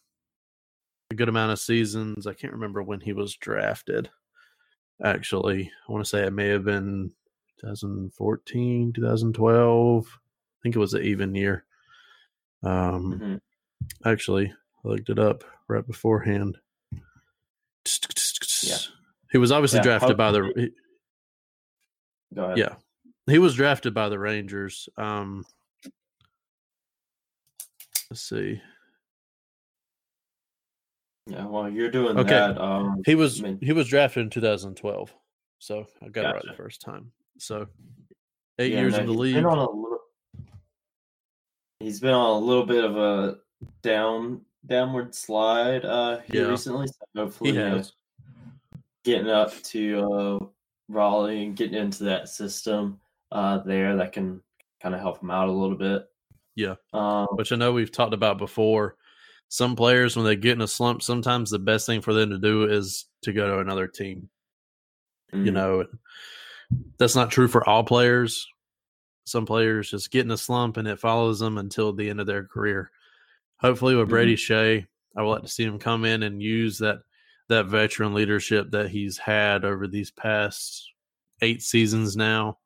a 1.11 1.15
good 1.15 1.29
amount 1.29 1.51
of 1.51 1.59
seasons. 1.59 2.25
I 2.25 2.33
can't 2.33 2.53
remember 2.53 2.81
when 2.81 3.01
he 3.01 3.13
was 3.13 3.35
drafted. 3.35 4.09
Actually, 5.03 5.71
I 5.87 5.91
want 5.91 6.03
to 6.03 6.09
say 6.09 6.25
it 6.25 6.33
may 6.33 6.47
have 6.47 6.65
been 6.65 7.11
2014, 7.61 8.93
2012. 8.93 10.19
I 10.59 10.63
think 10.63 10.75
it 10.75 10.79
was 10.79 10.93
an 10.93 11.03
even 11.03 11.35
year. 11.35 11.65
Um, 12.63 13.13
hmm 13.13 13.35
actually, 14.05 14.51
I 14.83 14.87
looked 14.87 15.09
it 15.09 15.17
up 15.19 15.43
right 15.69 15.85
beforehand. 15.87 16.57
Yeah. 18.61 18.75
He 19.31 19.37
was 19.37 19.51
obviously 19.53 19.77
Yeah, 19.77 19.83
drafted 19.83 20.17
by 20.17 20.31
the. 20.31 20.41
hopefully- 20.43 20.73
Go 22.33 22.43
ahead. 22.45 22.57
Yeah, 22.57 22.75
he 23.27 23.39
was 23.39 23.55
drafted 23.55 23.93
by 23.93 24.09
the 24.09 24.19
Rangers. 24.19 24.89
Um, 24.97 25.45
let's 28.11 28.21
see. 28.21 28.61
Yeah. 31.27 31.45
Well, 31.45 31.69
you're 31.69 31.89
doing 31.91 32.17
Okay. 32.19 32.29
that. 32.31 32.57
Um, 32.59 33.01
He 33.05 33.15
was 33.15 33.39
I 33.39 33.43
mean- 33.43 33.59
he 33.61 33.71
was 33.71 33.87
drafted 33.87 34.23
in 34.23 34.29
2012, 34.29 35.13
so 35.59 35.87
I 36.01 36.09
got 36.09 36.25
it 36.25 36.33
right 36.33 36.43
the 36.45 36.53
first 36.53 36.81
time. 36.81 37.11
So 37.37 37.67
eight 38.57 38.73
yeah, 38.73 38.81
years 38.81 38.97
in 38.97 39.05
the 39.05 39.13
league. 39.13 39.35
Been 39.35 39.45
on 39.45 39.57
a 39.57 39.69
little, 39.71 39.98
he's 41.79 41.99
been 41.99 42.13
on 42.13 42.41
a 42.41 42.45
little 42.45 42.65
bit 42.65 42.83
of 42.83 42.97
a 42.97 43.37
down 43.81 44.41
downward 44.65 45.15
slide 45.15 45.85
uh 45.85 46.19
here 46.31 46.43
Yeah. 46.43 46.49
recently. 46.51 46.87
So 46.87 46.93
hopefully, 47.15 47.57
uh, 47.57 47.77
has. 47.77 47.93
getting 49.03 49.29
up 49.29 49.53
to 49.63 49.99
uh, 50.13 50.45
Raleigh 50.89 51.43
and 51.45 51.55
getting 51.55 51.77
into 51.77 52.03
that 52.05 52.29
system 52.29 52.99
uh, 53.31 53.59
there 53.59 53.95
that 53.97 54.11
can 54.11 54.41
kind 54.81 54.95
of 54.95 55.01
help 55.01 55.21
him 55.21 55.31
out 55.31 55.47
a 55.49 55.51
little 55.51 55.77
bit. 55.77 56.07
Yeah. 56.55 56.75
Um, 56.93 57.27
which 57.33 57.51
I 57.51 57.55
know 57.55 57.71
we've 57.71 57.91
talked 57.91 58.13
about 58.13 58.37
before. 58.37 58.95
Some 59.47 59.75
players, 59.75 60.15
when 60.15 60.25
they 60.25 60.35
get 60.35 60.53
in 60.53 60.61
a 60.61 60.67
slump, 60.67 61.01
sometimes 61.01 61.49
the 61.49 61.57
best 61.59 61.85
thing 61.85 62.01
for 62.01 62.13
them 62.13 62.29
to 62.31 62.37
do 62.37 62.65
is 62.65 63.05
to 63.23 63.33
go 63.33 63.47
to 63.47 63.59
another 63.59 63.87
team. 63.87 64.29
You 65.31 65.39
mhm. 65.39 65.53
know, 65.53 65.85
that's 66.97 67.15
not 67.15 67.31
true 67.31 67.47
for 67.47 67.67
all 67.67 67.83
players. 67.83 68.47
Some 69.29 69.45
players 69.45 69.91
just 69.91 70.11
get 70.11 70.25
in 70.25 70.31
a 70.31 70.37
slump 70.37 70.77
and 70.77 70.87
it 70.87 70.99
follows 70.99 71.39
them 71.39 71.57
until 71.57 71.93
the 71.93 72.09
end 72.09 72.19
of 72.19 72.27
their 72.27 72.43
career. 72.43 72.91
Hopefully, 73.59 73.95
with 73.95 74.09
Brady 74.09 74.35
Skjei, 74.35 74.85
I 75.17 75.21
would 75.21 75.29
like 75.29 75.41
to 75.43 75.47
see 75.47 75.63
him 75.63 75.79
come 75.79 76.05
in 76.05 76.23
and 76.23 76.41
use 76.41 76.77
that 76.79 76.99
that 77.49 77.65
veteran 77.65 78.13
leadership 78.13 78.71
that 78.71 78.89
he's 78.89 79.17
had 79.17 79.65
over 79.65 79.87
these 79.87 80.11
past 80.11 80.93
eight 81.41 81.61
seasons 81.61 82.15
now, 82.15 82.57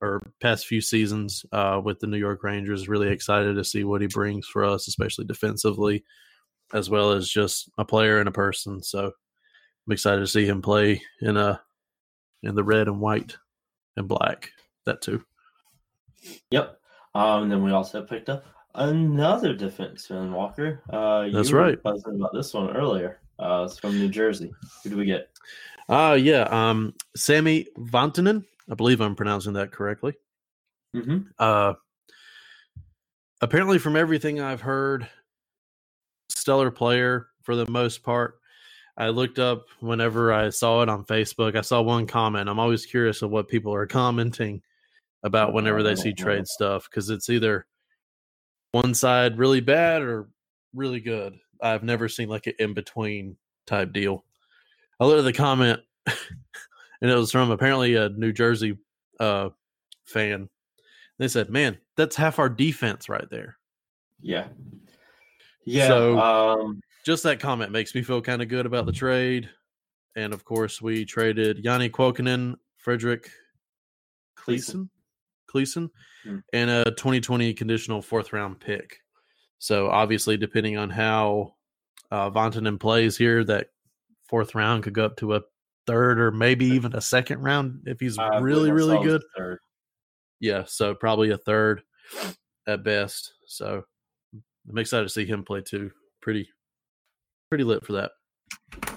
or 0.00 0.22
past 0.40 0.66
few 0.66 0.80
seasons 0.80 1.46
uh, 1.52 1.80
with 1.82 2.00
the 2.00 2.06
New 2.06 2.18
York 2.18 2.42
Rangers. 2.42 2.88
Really 2.88 3.08
excited 3.08 3.54
to 3.54 3.64
see 3.64 3.84
what 3.84 4.00
he 4.00 4.06
brings 4.08 4.46
for 4.46 4.64
us, 4.64 4.88
especially 4.88 5.24
defensively, 5.24 6.04
as 6.72 6.90
well 6.90 7.12
as 7.12 7.28
just 7.28 7.70
a 7.78 7.84
player 7.84 8.18
and 8.18 8.28
a 8.28 8.32
person. 8.32 8.82
So 8.82 9.06
I'm 9.86 9.92
excited 9.92 10.20
to 10.20 10.26
see 10.26 10.46
him 10.46 10.62
play 10.62 11.00
in 11.20 11.36
a 11.36 11.60
in 12.42 12.54
the 12.54 12.64
red 12.64 12.88
and 12.88 13.00
white 13.00 13.36
and 13.96 14.08
black. 14.08 14.50
That 14.84 15.00
too. 15.00 15.24
Yep. 16.50 16.80
Um, 17.14 17.44
and 17.44 17.52
then 17.52 17.62
we 17.62 17.72
also 17.72 18.02
picked 18.02 18.28
up 18.28 18.44
another 18.74 19.54
defenseman, 19.54 20.32
Walker. 20.32 20.82
Uh, 20.90 21.28
That's 21.28 21.50
you 21.50 21.56
were 21.56 21.62
right. 21.62 21.82
buzzing 21.82 22.16
about 22.16 22.32
this 22.32 22.52
one 22.54 22.76
earlier. 22.76 23.20
Uh, 23.38 23.66
it's 23.68 23.78
from 23.78 23.98
New 23.98 24.08
Jersey. 24.08 24.52
Who 24.82 24.90
do 24.90 24.96
we 24.96 25.04
get? 25.04 25.30
Uh 25.88 26.16
yeah. 26.18 26.42
Um 26.44 26.94
Sami 27.16 27.66
Vatanen. 27.78 28.44
I 28.70 28.74
believe 28.74 29.00
I'm 29.00 29.14
pronouncing 29.14 29.52
that 29.54 29.72
correctly. 29.72 30.14
Mm-hmm. 30.94 31.18
Uh 31.38 31.74
apparently 33.40 33.78
from 33.78 33.96
everything 33.96 34.40
I've 34.40 34.62
heard, 34.62 35.08
stellar 36.30 36.70
player 36.70 37.28
for 37.42 37.56
the 37.56 37.70
most 37.70 38.02
part. 38.02 38.38
I 38.96 39.08
looked 39.08 39.38
up 39.38 39.66
whenever 39.80 40.32
I 40.32 40.50
saw 40.50 40.82
it 40.82 40.88
on 40.88 41.04
Facebook. 41.04 41.56
I 41.56 41.62
saw 41.62 41.82
one 41.82 42.06
comment. 42.06 42.48
I'm 42.48 42.60
always 42.60 42.86
curious 42.86 43.22
of 43.22 43.30
what 43.30 43.48
people 43.48 43.74
are 43.74 43.86
commenting 43.86 44.62
about 45.24 45.52
whenever 45.52 45.82
they 45.82 45.94
see 45.96 46.12
trade 46.12 46.46
stuff 46.46 46.88
because 46.88 47.10
it's 47.10 47.28
either 47.30 47.66
one 48.72 48.94
side 48.94 49.38
really 49.38 49.60
bad 49.60 50.02
or 50.02 50.28
really 50.74 51.00
good. 51.00 51.34
I've 51.60 51.82
never 51.82 52.08
seen 52.08 52.28
like 52.28 52.46
an 52.46 52.54
in 52.58 52.74
between 52.74 53.36
type 53.66 53.92
deal. 53.92 54.24
I 55.00 55.06
looked 55.06 55.18
at 55.20 55.24
the 55.24 55.32
comment 55.32 55.80
and 56.06 57.10
it 57.10 57.14
was 57.14 57.32
from 57.32 57.50
apparently 57.50 57.94
a 57.96 58.10
New 58.10 58.32
Jersey 58.32 58.78
uh, 59.18 59.48
fan. 60.04 60.48
They 61.18 61.28
said, 61.28 61.48
"Man, 61.50 61.78
that's 61.96 62.16
half 62.16 62.38
our 62.38 62.48
defense 62.48 63.08
right 63.08 63.28
there." 63.30 63.56
Yeah. 64.20 64.48
Yeah. 65.64 65.88
So- 65.88 66.18
um, 66.18 66.80
Just 67.06 67.22
that 67.22 67.40
comment 67.40 67.72
makes 67.72 67.94
me 67.94 68.02
feel 68.02 68.20
kind 68.20 68.42
of 68.42 68.48
good 68.48 68.66
about 68.66 68.86
the 68.86 68.92
trade. 68.92 69.48
And 70.16 70.32
of 70.34 70.44
course, 70.44 70.80
we 70.82 71.04
traded 71.04 71.64
Janne 71.64 71.90
Kuokkanen, 71.90 72.56
Fredrik 72.84 73.28
Claesson. 74.36 74.88
Claesson, 75.54 75.88
Hmm. 76.24 76.38
and 76.52 76.70
a 76.70 76.84
2020 76.92 77.52
conditional 77.54 78.02
fourth 78.02 78.32
round 78.32 78.58
pick. 78.60 78.96
So 79.58 79.88
obviously, 79.88 80.36
depending 80.36 80.76
on 80.76 80.90
how 80.90 81.54
uh, 82.10 82.30
Vatanen 82.30 82.78
plays 82.80 83.16
here, 83.16 83.44
that 83.44 83.68
fourth 84.28 84.54
round 84.54 84.82
could 84.84 84.94
go 84.94 85.04
up 85.06 85.16
to 85.18 85.34
a 85.34 85.42
third 85.86 86.18
or 86.18 86.30
maybe 86.32 86.64
even 86.66 86.94
a 86.94 87.00
second 87.00 87.40
round 87.40 87.82
if 87.86 88.00
he's 88.00 88.16
believe 88.16 88.42
really, 88.42 88.72
really 88.72 88.96
saw 88.96 89.02
it 89.02 89.06
was 89.06 89.22
good. 89.36 89.58
Yeah, 90.40 90.64
so 90.66 90.94
probably 90.94 91.30
a 91.30 91.38
third 91.38 91.82
at 92.66 92.82
best. 92.84 93.32
So 93.46 93.82
I'm 94.68 94.78
excited 94.78 95.04
to 95.04 95.08
see 95.10 95.24
him 95.26 95.44
play 95.44 95.60
too. 95.62 95.90
Pretty, 96.20 96.48
pretty 97.50 97.64
lit 97.64 97.84
for 97.86 97.92
that. 97.94 98.12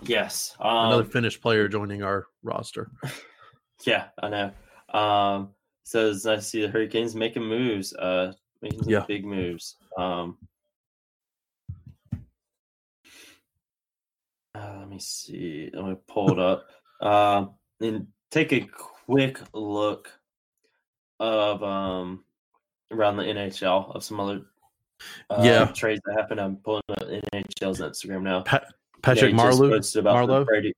Yes. 0.03 0.55
Another 0.59 1.03
Um, 1.03 1.09
Finnish 1.09 1.39
player 1.39 1.67
joining 1.67 2.03
our 2.03 2.25
roster. 2.43 2.91
Yeah, 3.85 4.07
I 4.19 4.29
know. 4.29 4.99
Um, 4.99 5.53
so 5.87 6.09
it's 6.09 6.25
nice 6.25 6.39
to 6.39 6.45
see 6.49 6.61
the 6.63 6.67
Hurricanes 6.67 7.15
making 7.15 7.43
moves, 7.43 7.93
uh, 7.95 8.33
making 8.61 8.83
some 8.83 8.91
Yeah. 8.91 9.05
big 9.07 9.23
moves. 9.23 9.77
Um, 9.97 10.37
uh, 14.53 14.75
let 14.79 14.89
me 14.89 14.99
see. 14.99 15.69
Let 15.73 15.85
me 15.85 15.95
pull 16.07 16.31
it 16.33 16.39
up. 16.39 16.67
Um, 17.01 17.53
and 17.79 18.07
take 18.31 18.51
a 18.51 18.67
quick 18.67 19.39
look 19.53 20.11
of 21.21 21.63
um 21.63 22.25
around 22.91 23.15
the 23.17 23.23
NHL 23.23 23.95
of 23.95 24.03
some 24.03 24.19
other 24.19 24.41
uh, 25.29 25.41
Yeah. 25.41 25.65
trades 25.67 26.01
that 26.05 26.19
happened. 26.19 26.41
I'm 26.41 26.57
pulling 26.57 26.83
up 26.89 26.99
NHL's 27.33 27.79
Instagram 27.79 28.23
now. 28.23 28.41
Pa- 28.41 28.65
Patrick 29.01 29.33
Marleau. 29.33 29.95
about 29.97 30.27
Marleau? 30.27 30.71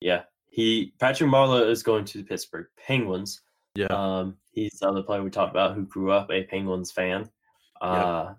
Yeah, 0.00 0.22
he 0.48 0.94
Patrick 0.98 1.28
Marleau 1.28 1.68
is 1.68 1.82
going 1.82 2.06
to 2.06 2.18
the 2.18 2.24
Pittsburgh 2.24 2.68
Penguins. 2.78 3.42
Yeah, 3.74 3.86
Um, 3.86 4.36
he's 4.52 4.78
the 4.78 4.88
other 4.88 5.02
player 5.02 5.22
we 5.22 5.30
talked 5.30 5.52
about 5.52 5.74
who 5.74 5.84
grew 5.86 6.12
up 6.12 6.30
a 6.30 6.44
Penguins 6.44 6.92
fan. 6.92 7.28
Uh, 7.80 8.34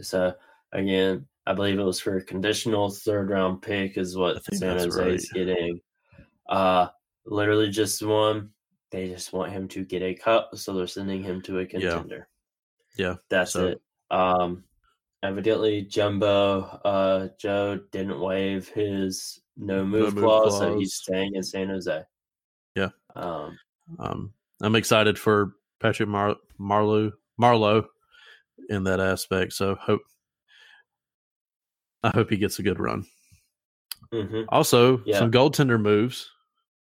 so 0.00 0.34
again, 0.72 1.26
I 1.46 1.52
believe 1.54 1.78
it 1.78 1.82
was 1.82 2.00
for 2.00 2.16
a 2.16 2.24
conditional 2.24 2.90
third 2.90 3.30
round 3.30 3.62
pick 3.62 3.96
is 3.98 4.16
what 4.16 4.42
San 4.54 4.78
Jose 4.78 5.10
is 5.14 5.30
getting. 5.32 5.80
Uh, 6.48 6.88
literally 7.26 7.70
just 7.70 8.02
one. 8.02 8.50
They 8.90 9.08
just 9.08 9.34
want 9.34 9.52
him 9.52 9.68
to 9.68 9.84
get 9.84 10.02
a 10.02 10.14
cup, 10.14 10.56
so 10.56 10.72
they're 10.72 10.86
sending 10.86 11.22
him 11.22 11.42
to 11.42 11.58
a 11.58 11.66
contender. 11.66 12.28
Yeah, 12.96 13.06
yeah. 13.06 13.14
that's 13.28 13.52
so- 13.52 13.66
it. 13.66 13.82
Um, 14.10 14.64
evidently, 15.22 15.82
Jumbo 15.82 16.62
uh, 16.84 17.28
Joe 17.38 17.80
didn't 17.92 18.20
waive 18.20 18.68
his 18.68 19.40
no 19.58 19.84
move, 19.84 20.14
move 20.14 20.24
clause, 20.24 20.58
so 20.58 20.78
he's 20.78 20.94
staying 20.94 21.34
in 21.34 21.42
San 21.42 21.68
Jose. 21.68 22.02
Yeah. 22.74 22.88
Um, 23.14 23.58
um, 23.98 24.32
I'm 24.60 24.74
excited 24.76 25.18
for 25.18 25.52
Patrick 25.80 26.08
Mar- 26.08 26.36
Marleau 26.58 27.84
in 28.68 28.84
that 28.84 29.00
aspect. 29.00 29.52
So 29.52 29.74
hope 29.76 30.02
I 32.02 32.10
hope 32.10 32.30
he 32.30 32.36
gets 32.36 32.58
a 32.58 32.62
good 32.62 32.78
run. 32.80 33.06
mhm. 34.12 34.44
Also, 34.50 35.02
Yeah. 35.04 35.18
some 35.18 35.30
goaltender 35.30 35.80
moves. 35.80 36.30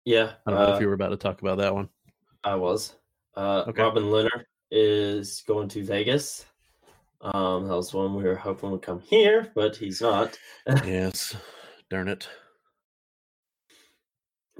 Yeah, 0.05 0.33
I 0.47 0.51
don't 0.51 0.61
know 0.61 0.73
uh, 0.73 0.75
if 0.77 0.81
you 0.81 0.87
were 0.87 0.95
about 0.95 1.09
to 1.11 1.17
talk 1.17 1.41
about 1.43 1.59
that 1.59 1.75
one. 1.75 1.89
I 2.45 2.55
was. 2.55 2.95
Uh, 3.37 3.65
Okay. 3.69 3.83
Robin 3.83 4.05
Lehner 4.05 4.45
is 4.71 5.43
going 5.47 5.69
to 5.69 5.85
Vegas. 5.85 6.47
Um, 7.21 7.67
that 7.67 7.75
was 7.75 7.93
one 7.93 8.15
we 8.15 8.23
were 8.23 8.37
hoping 8.37 8.71
would 8.71 8.83
come 8.83 9.01
here, 9.01 9.51
but 9.55 9.75
he's 9.77 10.01
not. 10.01 10.39
yes, 10.85 11.35
darn 11.91 12.09
it. 12.09 12.29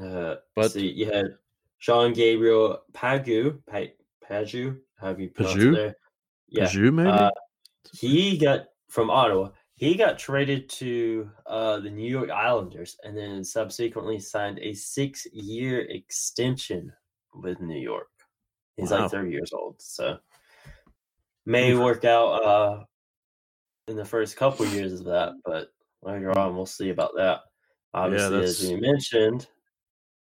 Uh, 0.03 0.37
But- 0.55 0.73
see, 0.73 0.89
you 0.91 1.07
had 1.07 1.37
Sean 1.79 2.13
Gabriel 2.13 2.83
Pagu, 2.93 3.59
Pagu, 3.71 4.79
have 5.01 5.21
you 5.21 5.31
Paju? 5.31 5.75
there. 5.75 5.97
Yeah, 6.49 6.65
Pajou, 6.65 6.93
maybe. 6.93 7.09
uh, 7.11 7.31
he 7.93 8.37
got 8.39 8.67
from 8.89 9.11
Ottawa. 9.11 9.51
He 9.75 9.95
got 9.95 10.19
traded 10.19 10.69
to 10.71 11.31
uh, 11.47 11.79
the 11.79 11.91
New 11.91 12.11
York 12.11 12.31
Islanders 12.31 12.97
and 13.05 13.17
then 13.17 13.45
subsequently 13.45 14.19
signed 14.19 14.59
a 14.59 14.75
six-year 14.75 15.83
extension 15.83 16.93
with 17.35 17.61
New 17.61 17.79
York. 17.79 18.09
He's 18.77 18.91
Wow. 18.91 19.03
like 19.03 19.11
30 19.13 19.31
years 19.31 19.53
old, 19.53 19.77
so 19.79 20.19
may 21.47 21.75
work 21.75 22.05
out 22.05 22.29
uh, 22.45 22.85
in 23.87 23.97
the 23.97 24.05
first 24.05 24.37
couple 24.37 24.67
years 24.67 24.93
of 24.95 25.05
that, 25.07 25.35
but 25.45 25.69
later 26.03 26.37
on 26.37 26.57
we'll 26.57 26.67
see 26.67 26.91
about 26.91 27.13
that. 27.17 27.41
Obviously, 27.95 28.43
as 28.43 28.59
that's- 28.59 28.73
we 28.73 28.81
mentioned, 28.81 29.47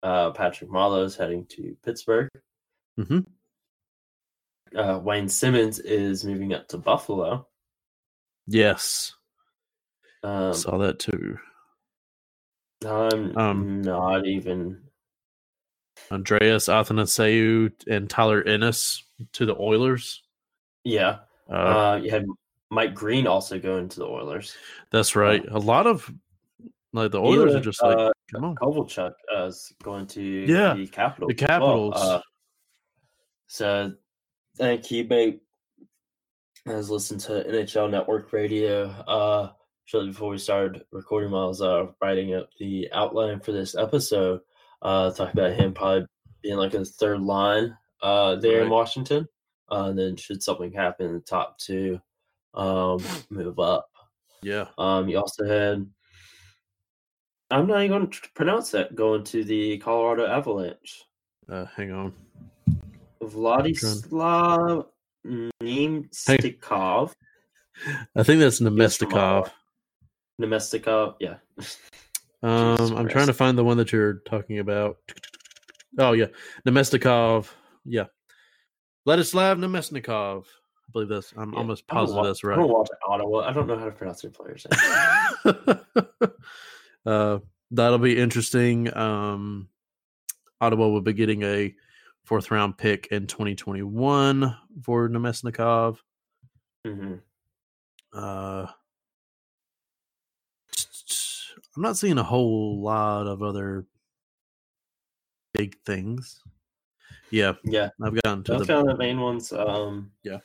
uh, 0.03 0.31
Patrick 0.31 0.69
Marleau 0.69 1.03
is 1.05 1.15
heading 1.15 1.45
to 1.47 1.75
Pittsburgh. 1.83 2.29
Mhm. 2.99 3.25
Uh, 4.75 4.99
Wayne 5.03 5.29
Simmonds 5.29 5.79
is 5.79 6.23
moving 6.25 6.53
up 6.53 6.67
to 6.67 6.77
Buffalo. 6.77 7.47
Yes, 8.47 9.13
Um, 10.23 10.53
saw 10.53 10.77
that 10.79 10.99
too. 10.99 11.37
I'm 12.85 13.37
um, 13.37 13.81
not 13.81 14.25
even. 14.27 14.81
Andreas 16.11 16.67
Athanasiou 16.67 17.71
and 17.87 18.09
Tyler 18.09 18.43
Ennis 18.43 19.03
to 19.33 19.45
the 19.45 19.55
Oilers. 19.57 20.21
Yeah, 20.83 21.19
Uh, 21.49 21.53
uh, 21.53 21.99
you 22.03 22.09
had 22.09 22.25
Mike 22.71 22.93
Green 22.93 23.25
also 23.27 23.59
going 23.59 23.87
to 23.89 23.99
the 23.99 24.05
Oilers. 24.07 24.55
that's 24.91 25.15
right. 25.15 25.45
A 25.49 25.59
lot 25.59 25.87
of 25.87 26.11
like 26.91 27.11
the 27.11 27.21
Oilers 27.21 27.51
Even, 27.51 27.57
are 27.57 27.63
just 27.63 27.81
like, 27.81 27.97
uh, 27.97 28.11
come 28.31 28.45
on. 28.45 28.55
Kovalchuk 28.55 29.13
uh, 29.35 29.45
is 29.45 29.73
going 29.83 30.07
to 30.07 30.21
Yeah, 30.21 30.73
the 30.73 30.87
Capitals. 30.87 31.33
the 31.35 31.43
as 31.43 31.59
well. 31.59 31.91
Capitals. 31.91 31.95
Uh, 31.95 32.21
so 33.47 33.93
I 34.59 34.63
think 34.63 34.85
he 34.85 35.03
may 35.03 35.39
has 36.65 36.89
listened 36.89 37.19
to 37.21 37.43
NHL 37.43 37.89
Network 37.91 38.31
Radio 38.31 38.85
uh, 39.07 39.51
shortly 39.85 40.11
before 40.11 40.29
we 40.29 40.37
started 40.37 40.83
recording. 40.91 41.31
While 41.31 41.43
I 41.43 41.47
was 41.47 41.61
uh, 41.61 41.87
writing 42.01 42.35
up 42.35 42.49
the 42.59 42.89
outline 42.93 43.39
for 43.41 43.51
this 43.51 43.75
episode, 43.75 44.41
uh, 44.81 45.11
talking 45.11 45.39
about 45.39 45.59
him 45.59 45.73
probably 45.73 46.07
being 46.41 46.57
like 46.57 46.73
a 46.73 46.85
third 46.85 47.21
line 47.21 47.75
uh, 48.01 48.35
there 48.35 48.61
in 48.61 48.69
Washington. 48.69 49.27
Uh, 49.71 49.85
and 49.89 49.97
then 49.97 50.15
should 50.15 50.43
something 50.43 50.71
happen 50.71 51.07
in 51.07 51.13
the 51.13 51.19
top 51.21 51.57
two, 51.57 51.99
um, 52.53 53.03
move 53.29 53.59
up. 53.59 53.89
Yeah. 54.41 54.65
Um, 54.77 55.09
you 55.09 55.17
also 55.17 55.45
had. 55.45 55.87
I'm 57.53 57.67
not 57.67 57.79
even 57.83 57.97
going 57.99 58.09
to 58.09 58.19
pronounce 58.33 58.71
that. 58.71 58.95
Going 58.95 59.23
to 59.25 59.43
the 59.43 59.77
Colorado 59.77 60.25
Avalanche, 60.27 61.03
Uh, 61.49 61.65
hang 61.75 61.91
on. 61.91 62.13
Vladislav 63.21 64.85
Nemstikov, 65.25 67.13
I 68.15 68.23
think 68.23 68.39
that's 68.39 68.59
Nemestikov. 68.59 69.49
Nemestikov. 70.41 71.15
Yeah, 71.19 71.35
Um, 72.43 72.97
I'm 72.97 73.07
trying 73.07 73.27
to 73.27 73.33
find 73.33 73.57
the 73.57 73.63
one 73.63 73.77
that 73.77 73.91
you're 73.93 74.15
talking 74.25 74.59
about. 74.59 74.97
Oh 75.97 76.11
yeah, 76.13 76.27
Nemestikov. 76.67 77.49
Yeah, 77.85 78.05
Vladislav 79.07 79.59
Nemesnikov. 79.59 80.45
I 80.45 80.91
believe 80.91 81.07
that's. 81.09 81.33
I'm 81.37 81.53
Yeah, 81.53 81.59
almost 81.59 81.87
positive 81.87 82.17
wa- 82.17 82.23
that's 82.23 82.43
I 82.43 82.47
right. 82.49 82.55
don't 82.57 82.69
watch 82.69 82.89
Ottawa. 83.07 83.47
I 83.47 83.53
don't 83.53 83.67
know 83.67 83.77
how 83.77 83.85
to 83.85 83.91
pronounce 83.91 84.21
their 84.23 84.31
players'. 84.31 84.65
uh, 87.05 87.39
that'll 87.71 87.97
be 87.99 88.17
interesting. 88.17 88.95
Um, 88.95 89.69
Ottawa 90.61 90.87
will 90.87 91.01
be 91.01 91.13
getting 91.13 91.43
a 91.43 91.73
fourth 92.23 92.51
round 92.51 92.77
pick 92.77 93.07
in 93.07 93.27
2021 93.27 94.55
for 94.81 95.09
Nemesnikov. 95.09 95.97
hmm 96.85 97.15
Uh, 98.13 98.67
I'm 101.75 101.81
not 101.81 101.97
seeing 101.97 102.19
a 102.19 102.23
whole 102.23 102.81
lot 102.81 103.25
of 103.25 103.41
other 103.41 103.85
big 105.53 105.75
things. 105.85 106.43
Yeah, 107.31 107.53
Yeah, 107.63 107.89
I've 108.01 108.21
gotten 108.21 108.43
to 108.43 108.53
I 108.53 108.57
the 108.59 108.65
the 108.65 108.95
main 108.97 109.19
ones. 109.19 109.51
Um, 109.51 110.11
Yeah. 110.23 110.39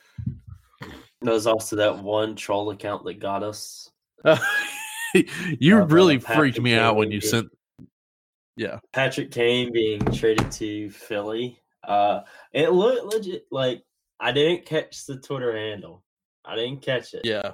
There's 1.21 1.47
also 1.47 1.77
that 1.77 2.03
one 2.03 2.35
troll 2.37 2.71
account 2.71 3.05
that 3.05 3.19
got 3.21 3.43
us. 3.43 3.91
you 5.61 5.77
Uh, 5.79 5.87
really 5.87 6.19
freaked 6.19 6.61
me 6.61 6.75
out 6.75 6.97
when 6.97 7.11
you 7.11 7.21
Kane. 7.21 7.31
sent. 7.31 7.49
Yeah, 8.57 8.81
Patrick 8.93 9.31
Kane 9.31 9.73
being 9.73 10.00
traded 10.12 10.50
to 10.53 10.90
Philly. 10.90 11.61
Uh, 11.87 12.23
it 12.53 12.71
looked 12.71 13.05
legit. 13.14 13.47
Like 13.53 13.85
I 14.18 14.33
didn't 14.33 14.66
catch 14.66 15.07
the 15.07 15.16
Twitter 15.18 15.57
handle. 15.57 16.05
I 16.44 16.57
didn't 16.57 16.83
catch 16.83 17.14
it. 17.14 17.23
yeah, 17.25 17.53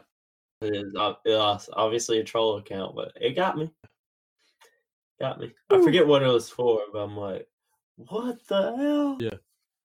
It 0.62 0.74
is 0.74 0.92
it 0.94 1.30
was 1.36 1.68
obviously 1.74 2.20
a 2.20 2.24
troll 2.24 2.56
account, 2.58 2.96
but 2.96 3.12
it 3.20 3.34
got 3.36 3.58
me. 3.58 3.70
Got 5.20 5.40
me. 5.40 5.52
I 5.70 5.82
forget 5.82 6.06
what 6.06 6.22
it 6.22 6.28
was 6.28 6.48
for, 6.48 6.80
but 6.92 7.00
I'm 7.00 7.16
like, 7.16 7.46
what 7.96 8.38
the 8.48 8.76
hell? 8.76 9.18
Yeah, 9.20 9.38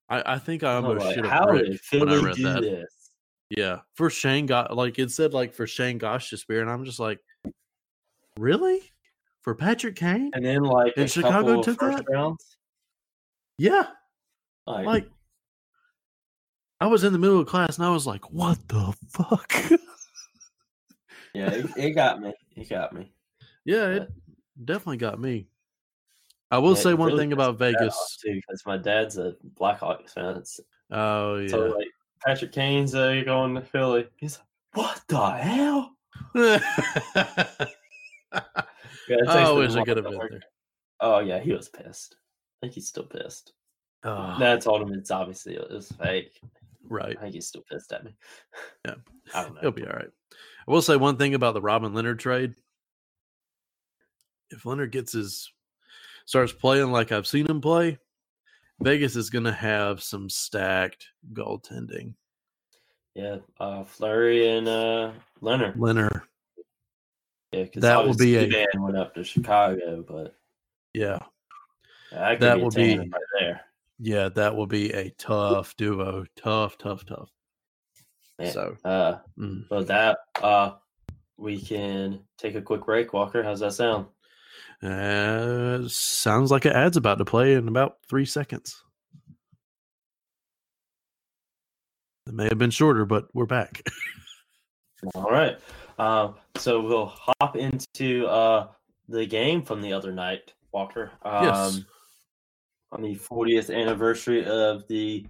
I, 0.09 0.35
I 0.35 0.39
think 0.39 0.63
I 0.63 0.75
almost 0.75 1.05
like, 1.05 1.15
should 1.15 1.25
have 1.25 1.49
read 1.49 1.79
when 1.91 2.09
I 2.09 2.21
read 2.23 2.35
do 2.35 2.43
that. 2.43 2.61
this? 2.61 3.11
Yeah, 3.49 3.79
for 3.95 4.09
Shane 4.09 4.45
got 4.45 4.75
like 4.75 4.99
it 4.99 5.11
said 5.11 5.33
like 5.33 5.53
for 5.53 5.67
Shayne 5.67 5.99
Gostisbehere, 5.99 6.61
and 6.61 6.69
I'm 6.69 6.85
just 6.85 6.99
like, 6.99 7.19
really 8.39 8.81
for 9.41 9.53
Patrick 9.53 9.95
Kane? 9.95 10.31
And 10.33 10.45
then 10.45 10.63
like 10.63 10.93
And 10.97 11.09
Chicago 11.09 11.61
took 11.61 11.79
first 11.79 11.97
that? 11.97 12.05
rounds. 12.09 12.57
Yeah, 13.57 13.87
Like, 14.65 14.85
like 14.85 15.09
I 16.79 16.87
was 16.87 17.03
in 17.03 17.11
the 17.11 17.19
middle 17.19 17.39
of 17.39 17.47
class 17.47 17.77
and 17.77 17.85
I 17.85 17.89
was 17.91 18.07
like, 18.07 18.31
what 18.31 18.57
the 18.69 18.93
fuck? 19.09 19.51
yeah, 21.33 21.49
it, 21.49 21.65
it 21.75 21.91
got 21.91 22.21
me. 22.21 22.33
It 22.55 22.69
got 22.69 22.93
me. 22.93 23.11
yeah, 23.65 23.87
it 23.87 24.09
definitely 24.63 24.97
got 24.97 25.19
me. 25.19 25.47
I 26.51 26.57
will 26.59 26.75
Yeah, 26.75 26.81
say 26.81 26.93
one 26.93 27.09
really 27.09 27.19
thing 27.23 27.33
about 27.33 27.59
my 27.59 27.71
dad 27.71 27.75
off, 27.75 27.81
Vegas. 27.81 28.17
too, 28.23 28.33
because 28.35 28.65
my 28.65 28.77
dad's 28.77 29.17
a 29.17 29.35
Blackhawks 29.59 30.11
fan. 30.11 30.37
It's, 30.37 30.59
Oh 30.91 31.35
yeah. 31.35 31.51
So 31.51 31.67
like 31.75 31.87
Patrick 32.25 32.51
Kane's 32.51 32.95
uh, 32.95 33.21
going 33.25 33.55
to 33.55 33.61
Philly. 33.61 34.07
He's 34.17 34.37
like, 34.37 34.47
what 34.73 35.01
the 35.07 35.29
hell? 35.31 35.95
Oh, 38.33 38.41
I 39.27 39.51
wish 39.51 39.75
I 39.75 39.83
could 39.83 39.97
have 39.97 40.05
been 40.05 40.17
there. 40.17 40.41
Oh 40.99 41.19
yeah, 41.19 41.39
he 41.39 41.53
was 41.53 41.69
pissed. 41.69 42.15
I 42.61 42.65
think 42.65 42.73
he's 42.73 42.87
still 42.87 43.05
pissed. 43.05 43.53
Oh, 44.03 44.35
Then 44.39 44.51
I 44.55 44.57
told 44.59 44.81
him 44.81 44.93
it's 44.93 45.11
obviously 45.11 45.55
it 45.55 45.69
was 45.69 45.91
fake. 45.93 46.39
right. 46.87 47.17
I 47.17 47.21
think 47.21 47.33
he's 47.33 47.47
still 47.47 47.63
pissed 47.69 47.91
at 47.91 48.03
me. 48.03 48.15
Yeah. 48.85 48.95
I 49.33 49.43
don't 49.43 49.55
know. 49.55 49.61
He'll 49.61 49.71
be 49.71 49.85
all 49.85 49.93
right. 49.93 50.09
I 50.67 50.71
will 50.71 50.81
say 50.81 50.95
one 50.95 51.17
thing 51.17 51.33
about 51.33 51.53
the 51.53 51.61
Robin 51.61 51.93
Lehner 51.93 52.17
trade. 52.17 52.55
If 54.51 54.63
Lehner 54.63 54.89
gets 54.89 55.13
his 55.13 55.51
starts 56.25 56.53
playing 56.53 56.91
like 56.91 57.11
I've 57.11 57.27
seen 57.27 57.47
him 57.47 57.61
play, 57.61 57.97
Vegas 58.81 59.15
is 59.15 59.29
going 59.29 59.45
to 59.45 59.51
have 59.51 60.01
some 60.01 60.29
stacked 60.29 61.07
goaltending. 61.33 62.13
Yeah, 63.15 63.37
uh, 63.59 63.83
Fleury 63.83 64.47
and 64.47 64.67
uh, 64.67 65.11
Lehner. 65.41 65.75
Lehner, 65.75 66.21
Yeah, 67.51 67.63
because 67.63 67.81
That 67.81 68.05
will 68.05 68.15
be 68.15 68.35
a- 68.35 68.65
went 68.75 68.97
up 68.97 69.15
to 69.15 69.23
Chicago, 69.23 70.03
but 70.07 70.35
yeah, 70.93 71.17
that, 72.11 72.39
That 72.39 72.55
be 72.57 72.61
will 72.61 72.69
be- 72.71 72.97
right 72.99 73.09
there. 73.39 73.61
yeah, 73.97 74.29
that 74.29 74.55
will 74.55 74.67
be 74.67 74.91
a 74.93 75.09
tough 75.11 75.75
duo, 75.75 76.25
tough, 76.35 76.77
tough, 76.77 77.05
tough. 77.05 77.29
So, 78.51 78.77
Uh, 78.85 79.17
mm. 79.37 79.67
but 79.67 79.87
that 79.87 80.19
uh, 80.41 80.75
we 81.37 81.59
can 81.59 82.21
take 82.37 82.55
a 82.55 82.61
quick 82.61 82.85
break. 82.85 83.11
Walker, 83.13 83.43
how's 83.43 83.59
that 83.59 83.73
sound? 83.73 84.05
Uh, 84.81 85.85
sounds 85.89 86.49
like 86.51 86.63
an 86.65 86.71
ad's 86.71 86.95
about 86.95 87.17
to 87.17 87.25
play 87.25 87.55
in 87.55 87.67
about 87.67 87.97
three 88.07 88.25
seconds. 88.25 88.81
It 92.27 92.33
may 92.33 92.45
have 92.45 92.57
been 92.59 92.69
shorter, 92.71 93.05
but 93.05 93.27
we're 93.33 93.45
back. 93.45 93.81
All 95.15 95.29
right. 95.31 95.57
Um, 95.99 96.35
so 96.57 96.79
we'll 96.81 97.07
hop 97.07 97.55
into 97.55 98.25
uh, 98.27 98.67
the 99.07 99.25
game 99.25 99.61
from 99.61 99.81
the 99.81 99.93
other 99.93 100.11
night, 100.11 100.53
Walker. 100.71 101.11
Um, 101.23 101.43
Yes. 101.45 101.79
On 102.91 103.03
the 103.03 103.15
40th 103.15 103.71
anniversary 103.75 104.43
of 104.45 104.87
the 104.87 105.27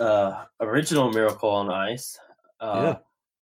uh, 0.00 0.44
original 0.60 1.10
Miracle 1.12 1.50
on 1.50 1.68
Ice. 1.70 2.18
Uh, 2.60 2.94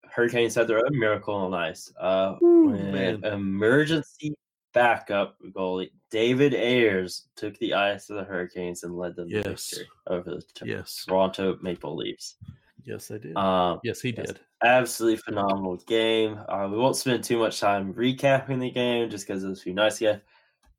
Hurricanes 0.03 0.53
had 0.55 0.67
their 0.67 0.79
own 0.79 0.99
Miracle 0.99 1.35
on 1.35 1.53
Ice. 1.53 1.93
Uh, 1.97 2.35
Ooh, 2.43 2.71
when 2.71 2.91
man. 2.91 3.23
emergency 3.23 4.33
backup 4.73 5.37
goalie 5.53 5.91
David 6.11 6.53
Ayres 6.53 7.27
took 7.37 7.57
the 7.59 7.73
ice 7.73 8.09
of 8.09 8.15
the 8.17 8.23
Hurricanes 8.23 8.83
and 8.83 8.97
led 8.97 9.15
them 9.15 9.29
to 9.29 9.43
victory 9.43 9.87
over 10.07 10.29
the 10.31 10.43
Yes. 10.65 11.05
Toronto 11.07 11.57
Maple 11.61 11.95
Leafs. 11.95 12.35
Yes, 12.83 13.07
they 13.07 13.19
did. 13.19 13.35
Um, 13.37 13.79
yes, 13.83 14.01
he 14.01 14.11
did. 14.11 14.39
absolutely 14.63 15.17
phenomenal 15.17 15.77
game. 15.87 16.39
Uh, 16.49 16.67
we 16.71 16.77
won't 16.77 16.95
spend 16.95 17.23
too 17.23 17.37
much 17.39 17.59
time 17.59 17.93
recapping 17.93 18.59
the 18.59 18.71
game 18.71 19.09
just 19.09 19.27
because 19.27 19.43
it 19.43 19.47
was 19.49 19.61
too 19.61 19.73
nice 19.73 19.99
yet. 20.01 20.23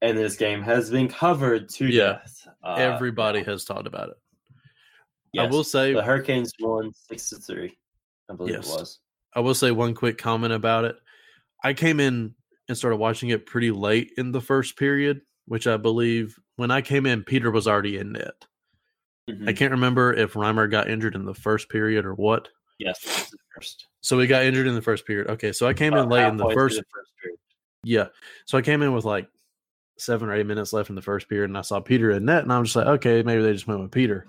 And 0.01 0.19
this 0.19 0.37
game 0.37 0.63
has 0.63 0.91
been 0.91 1.09
covered 1.09 1.69
to 1.71 1.87
Yeah. 1.87 2.05
death. 2.15 2.49
Uh, 2.63 2.75
Everybody 2.75 3.43
has 3.45 3.65
talked 3.65 3.87
about 3.87 4.11
it. 4.11 4.17
I 5.39 5.47
will 5.47 5.65
say, 5.65 5.95
the 5.95 6.03
Hurricanes 6.03 6.53
won 6.61 6.93
six 6.93 7.31
to 7.31 7.37
three. 7.37 7.77
I 8.31 8.35
believe 8.35 8.57
Yes. 8.57 8.69
it 8.69 8.79
was. 8.81 8.99
I 9.35 9.41
will 9.41 9.55
say 9.55 9.71
one 9.71 9.95
quick 9.95 10.19
comment 10.19 10.53
about 10.53 10.85
it. 10.85 10.97
I 11.65 11.73
came 11.73 12.01
in 12.01 12.35
and 12.69 12.77
started 12.77 12.97
watching 12.97 13.31
it 13.31 13.47
pretty 13.47 13.71
late 13.71 14.13
in 14.19 14.33
the 14.33 14.41
first 14.41 14.77
period, 14.77 15.23
which 15.47 15.67
I 15.67 15.77
believe 15.77 16.39
when 16.57 16.71
I 16.71 16.83
came 16.83 17.07
in, 17.07 17.25
Peter 17.25 17.51
was 17.51 17.67
already 17.67 17.97
in 17.97 18.13
net. 18.13 18.35
Mhm. 19.29 19.49
I 19.49 19.53
can't 19.53 19.73
remember 19.73 20.13
if 20.13 20.35
Reimer 20.35 20.71
got 20.71 20.91
injured 20.91 21.15
in 21.15 21.25
the 21.25 21.35
first 21.35 21.69
period 21.69 22.05
or 22.05 22.15
what. 22.15 22.49
Yes, 22.79 23.31
the 23.31 23.39
first. 23.55 23.87
So 24.01 24.17
we 24.17 24.27
got 24.27 24.45
injured 24.45 24.67
in 24.67 24.75
the 24.75 24.83
first 24.83 25.07
period. 25.07 25.31
Okay, 25.31 25.53
so 25.53 25.67
I 25.67 25.75
came 25.75 25.95
in 25.95 26.09
late 26.09 26.27
in 26.27 26.37
the 26.37 26.45
halfway 26.45 26.55
through 26.55 26.69
first. 26.69 26.83
first 26.93 27.13
period. 27.23 27.39
Yeah, 27.85 28.07
so 28.47 28.59
I 28.59 28.63
came 28.63 28.83
in 28.83 28.93
with 28.93 29.05
like 29.05 29.29
seven 29.99 30.29
or 30.29 30.35
eight 30.35 30.47
minutes 30.47 30.73
left 30.73 30.91
in 30.91 30.97
the 30.97 31.03
first 31.03 31.29
period, 31.29 31.51
and 31.51 31.59
I 31.59 31.63
saw 31.63 31.81
Peter 31.81 32.11
in 32.11 32.25
net, 32.25 32.43
and 32.43 32.53
I'm 32.53 32.65
just 32.65 32.75
like, 32.75 32.87
okay, 32.87 33.23
maybe 33.23 33.43
they 33.43 33.53
just 33.53 33.69
went 33.69 33.81
with 33.81 33.93
Peter. 33.93 34.27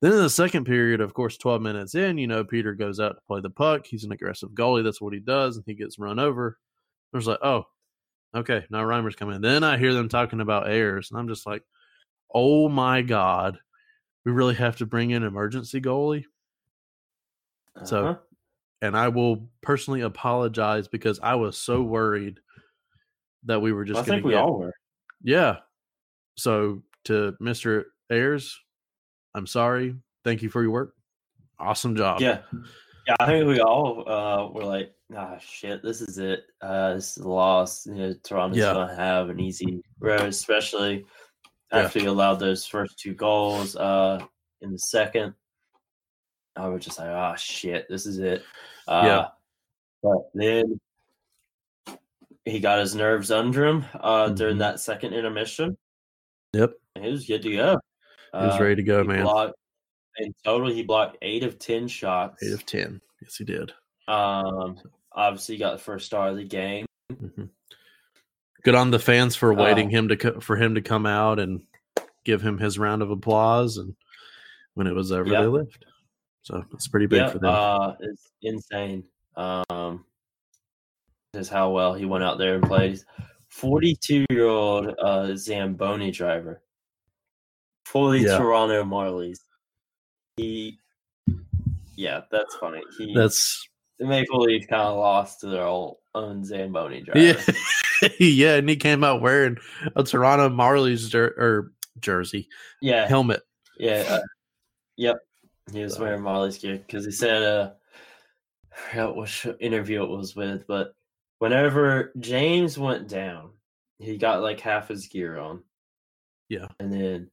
Then 0.00 0.12
in 0.12 0.18
the 0.18 0.30
second 0.30 0.64
period, 0.64 1.00
of 1.00 1.14
course, 1.14 1.36
12 1.36 1.62
minutes 1.62 1.94
in, 1.94 2.18
you 2.18 2.26
know, 2.26 2.44
Peter 2.44 2.74
goes 2.74 2.98
out 2.98 3.14
to 3.14 3.22
play 3.26 3.40
the 3.40 3.50
puck. 3.50 3.86
He's 3.86 4.02
an 4.02 4.10
aggressive 4.10 4.50
goalie. 4.50 4.82
That's 4.82 5.00
what 5.00 5.12
he 5.12 5.20
does, 5.20 5.56
and 5.56 5.64
he 5.66 5.74
gets 5.74 5.98
run 5.98 6.18
over. 6.18 6.58
I 7.12 7.16
was 7.16 7.26
like, 7.26 7.38
oh, 7.42 7.66
okay, 8.34 8.64
now 8.70 8.82
Reimer's 8.82 9.16
coming. 9.16 9.40
Then 9.40 9.62
I 9.64 9.78
hear 9.78 9.94
them 9.94 10.08
talking 10.08 10.40
about 10.40 10.68
Ayres, 10.68 11.10
and 11.10 11.18
I'm 11.18 11.28
just 11.28 11.46
like, 11.46 11.62
oh 12.34 12.68
my 12.68 13.02
god, 13.02 13.58
we 14.24 14.32
really 14.32 14.54
have 14.54 14.76
to 14.76 14.86
bring 14.86 15.10
in 15.10 15.22
emergency 15.22 15.80
goalie. 15.80 16.24
So, 17.84 18.06
Uh-huh. 18.06 18.18
and 18.82 18.96
I 18.96 19.08
will 19.08 19.48
personally 19.62 20.02
apologize 20.02 20.88
because 20.88 21.18
I 21.20 21.34
was 21.34 21.56
so 21.56 21.82
worried 21.82 22.40
that 23.44 23.60
we 23.60 23.72
were 23.72 23.84
just 23.84 24.00
I 24.00 24.04
think 24.04 24.24
we 24.24 24.32
get 24.32 24.42
all 24.42 24.58
were. 24.58 24.74
yeah. 25.22 25.58
So 26.36 26.82
to 27.04 27.34
Mr. 27.40 27.84
Ayres, 28.10 28.58
I'm 29.34 29.46
sorry. 29.46 29.96
Thank 30.24 30.42
you 30.42 30.48
for 30.50 30.62
your 30.62 30.70
work. 30.70 30.94
Awesome 31.58 31.96
job. 31.96 32.20
Yeah, 32.20 32.42
yeah. 33.06 33.16
I 33.20 33.26
think 33.26 33.46
we 33.46 33.60
all 33.60 34.08
uh, 34.08 34.48
were 34.50 34.64
like, 34.64 34.94
"Ah, 35.14 35.38
shit, 35.38 35.82
this 35.82 36.00
is 36.00 36.18
it. 36.18 36.44
Uh, 36.60 36.94
this 36.94 37.16
is 37.16 37.24
a 37.24 37.28
loss. 37.28 37.86
You 37.86 37.94
know, 37.94 38.14
Toronto's 38.22 38.58
Yeah. 38.58 38.72
gonna 38.72 38.94
have 38.94 39.28
an 39.30 39.40
easy 39.40 39.82
road, 40.00 40.22
especially 40.22 41.04
Yeah. 41.72 41.78
after 41.80 42.00
you 42.00 42.10
allowed 42.10 42.34
those 42.36 42.66
first 42.66 42.98
two 42.98 43.14
goals 43.14 43.76
uh, 43.76 44.24
in 44.60 44.72
the 44.72 44.78
second. 44.78 45.34
I 46.54 46.68
was 46.68 46.84
just 46.84 46.98
like, 46.98 47.08
"Ah, 47.08 47.34
shit, 47.34 47.86
this 47.88 48.04
is 48.06 48.18
it." 48.18 48.42
Uh, 48.86 49.02
Yeah. 49.04 49.28
But 50.02 50.30
then 50.34 50.78
he 52.44 52.58
got 52.58 52.80
his 52.80 52.94
nerves 52.94 53.30
under 53.30 53.64
him 53.66 53.84
uh, 54.00 54.28
during 54.30 54.56
Mhm. 54.56 54.60
that 54.60 54.80
second 54.80 55.14
intermission, 55.14 55.78
Yep. 56.52 56.72
and 56.96 57.04
he 57.04 57.10
was 57.12 57.24
good 57.24 57.42
to 57.42 57.52
go. 57.56 57.78
He 58.32 58.38
was 58.46 58.60
Uh, 58.60 58.62
ready 58.62 58.76
to 58.76 58.82
go, 58.82 59.04
man. 59.04 59.22
blocked- 59.22 59.54
in 60.18 60.34
total, 60.44 60.68
he 60.68 60.82
blocked 60.82 61.16
eight 61.22 61.42
of 61.44 61.58
ten 61.58 61.88
shots. 61.88 62.42
Eight 62.42 62.52
of 62.52 62.66
ten. 62.66 63.00
Yes, 63.22 63.36
he 63.36 63.44
did. 63.44 63.72
Um, 64.08 64.78
obviously 65.12 65.54
he 65.54 65.58
got 65.60 65.72
the 65.72 65.78
first 65.82 66.04
star 66.06 66.28
of 66.28 66.36
the 66.36 66.44
game. 66.44 66.84
Mhm. 67.10 67.48
Good 68.64 68.74
on 68.74 68.90
the 68.90 68.98
fans 68.98 69.34
for 69.36 69.52
Uh, 69.52 69.56
waiting 69.62 69.90
him 69.90 70.08
to 70.08 70.16
co- 70.16 70.40
for 70.40 70.56
him 70.56 70.74
to 70.76 70.80
come 70.82 71.04
out 71.06 71.38
and 71.40 71.66
give 72.24 72.42
him 72.42 72.58
his 72.58 72.78
round 72.78 73.02
of 73.02 73.10
applause. 73.10 73.76
And 73.76 73.96
when 74.74 74.86
it 74.86 74.94
was 74.94 75.10
over, 75.12 75.28
Yeah. 75.28 75.40
they 75.42 75.46
left. 75.48 75.84
So 76.42 76.64
it's 76.72 76.88
pretty 76.88 77.06
big 77.06 77.20
Yeah, 77.20 77.28
for 77.30 77.38
them. 77.38 77.50
uh, 77.54 77.94
it's 78.00 78.30
insane. 78.42 79.04
Um, 79.36 80.04
just 81.34 81.50
how 81.50 81.70
well 81.70 81.94
he 81.94 82.04
went 82.04 82.24
out 82.24 82.38
there 82.38 82.54
and 82.56 82.64
played. 82.64 83.00
Forty-two-year-old 83.48 84.94
uh, 84.98 85.36
Zamboni 85.36 86.10
driver 86.10 86.62
for 87.84 88.12
the 88.12 88.20
Yeah. 88.20 88.38
Toronto 88.38 88.82
Marlies. 88.84 89.38
He, 90.36 90.78
yeah, 91.96 92.22
that's 92.30 92.54
funny. 92.56 92.82
He, 92.98 93.14
That's 93.14 93.68
the 93.98 94.06
Maple 94.06 94.40
Leafs 94.40 94.66
kind 94.66 94.82
of 94.82 94.96
lost 94.96 95.40
to 95.40 95.48
their 95.48 95.64
old 95.64 95.98
own 96.14 96.44
Zamboni 96.44 97.00
driver. 97.04 97.20
yeah, 97.20 98.08
yeah. 98.18 98.54
And 98.56 98.68
he 98.68 98.76
came 98.76 99.04
out 99.04 99.20
wearing 99.22 99.56
a 99.96 100.02
Toronto 100.04 100.48
Marlies 100.48 101.08
jer- 101.08 101.34
or 101.38 101.72
jersey 102.00 102.48
yeah, 102.80 103.06
helmet. 103.06 103.42
Yeah. 103.78 104.04
Uh, 104.08 104.20
yep. 104.96 105.16
He 105.72 105.82
was 105.82 105.94
So- 105.94 106.02
wearing 106.02 106.22
Marlies 106.22 106.60
gear 106.60 106.78
because 106.78 107.04
he 107.04 107.12
said, 107.12 107.42
uh, 107.42 107.70
I 108.72 108.76
forgot 108.90 109.16
what 109.16 109.28
sh- 109.28 109.46
interview 109.60 110.02
it 110.02 110.08
was 110.10 110.34
with, 110.34 110.66
but 110.66 110.94
whenever 111.38 112.12
James 112.18 112.78
went 112.78 113.08
down, 113.08 113.50
he 113.98 114.18
got 114.18 114.42
like 114.42 114.60
half 114.60 114.88
his 114.88 115.06
gear 115.06 115.38
on. 115.38 115.62
Yeah. 116.48 116.66
And 116.80 116.92
then 116.92 117.30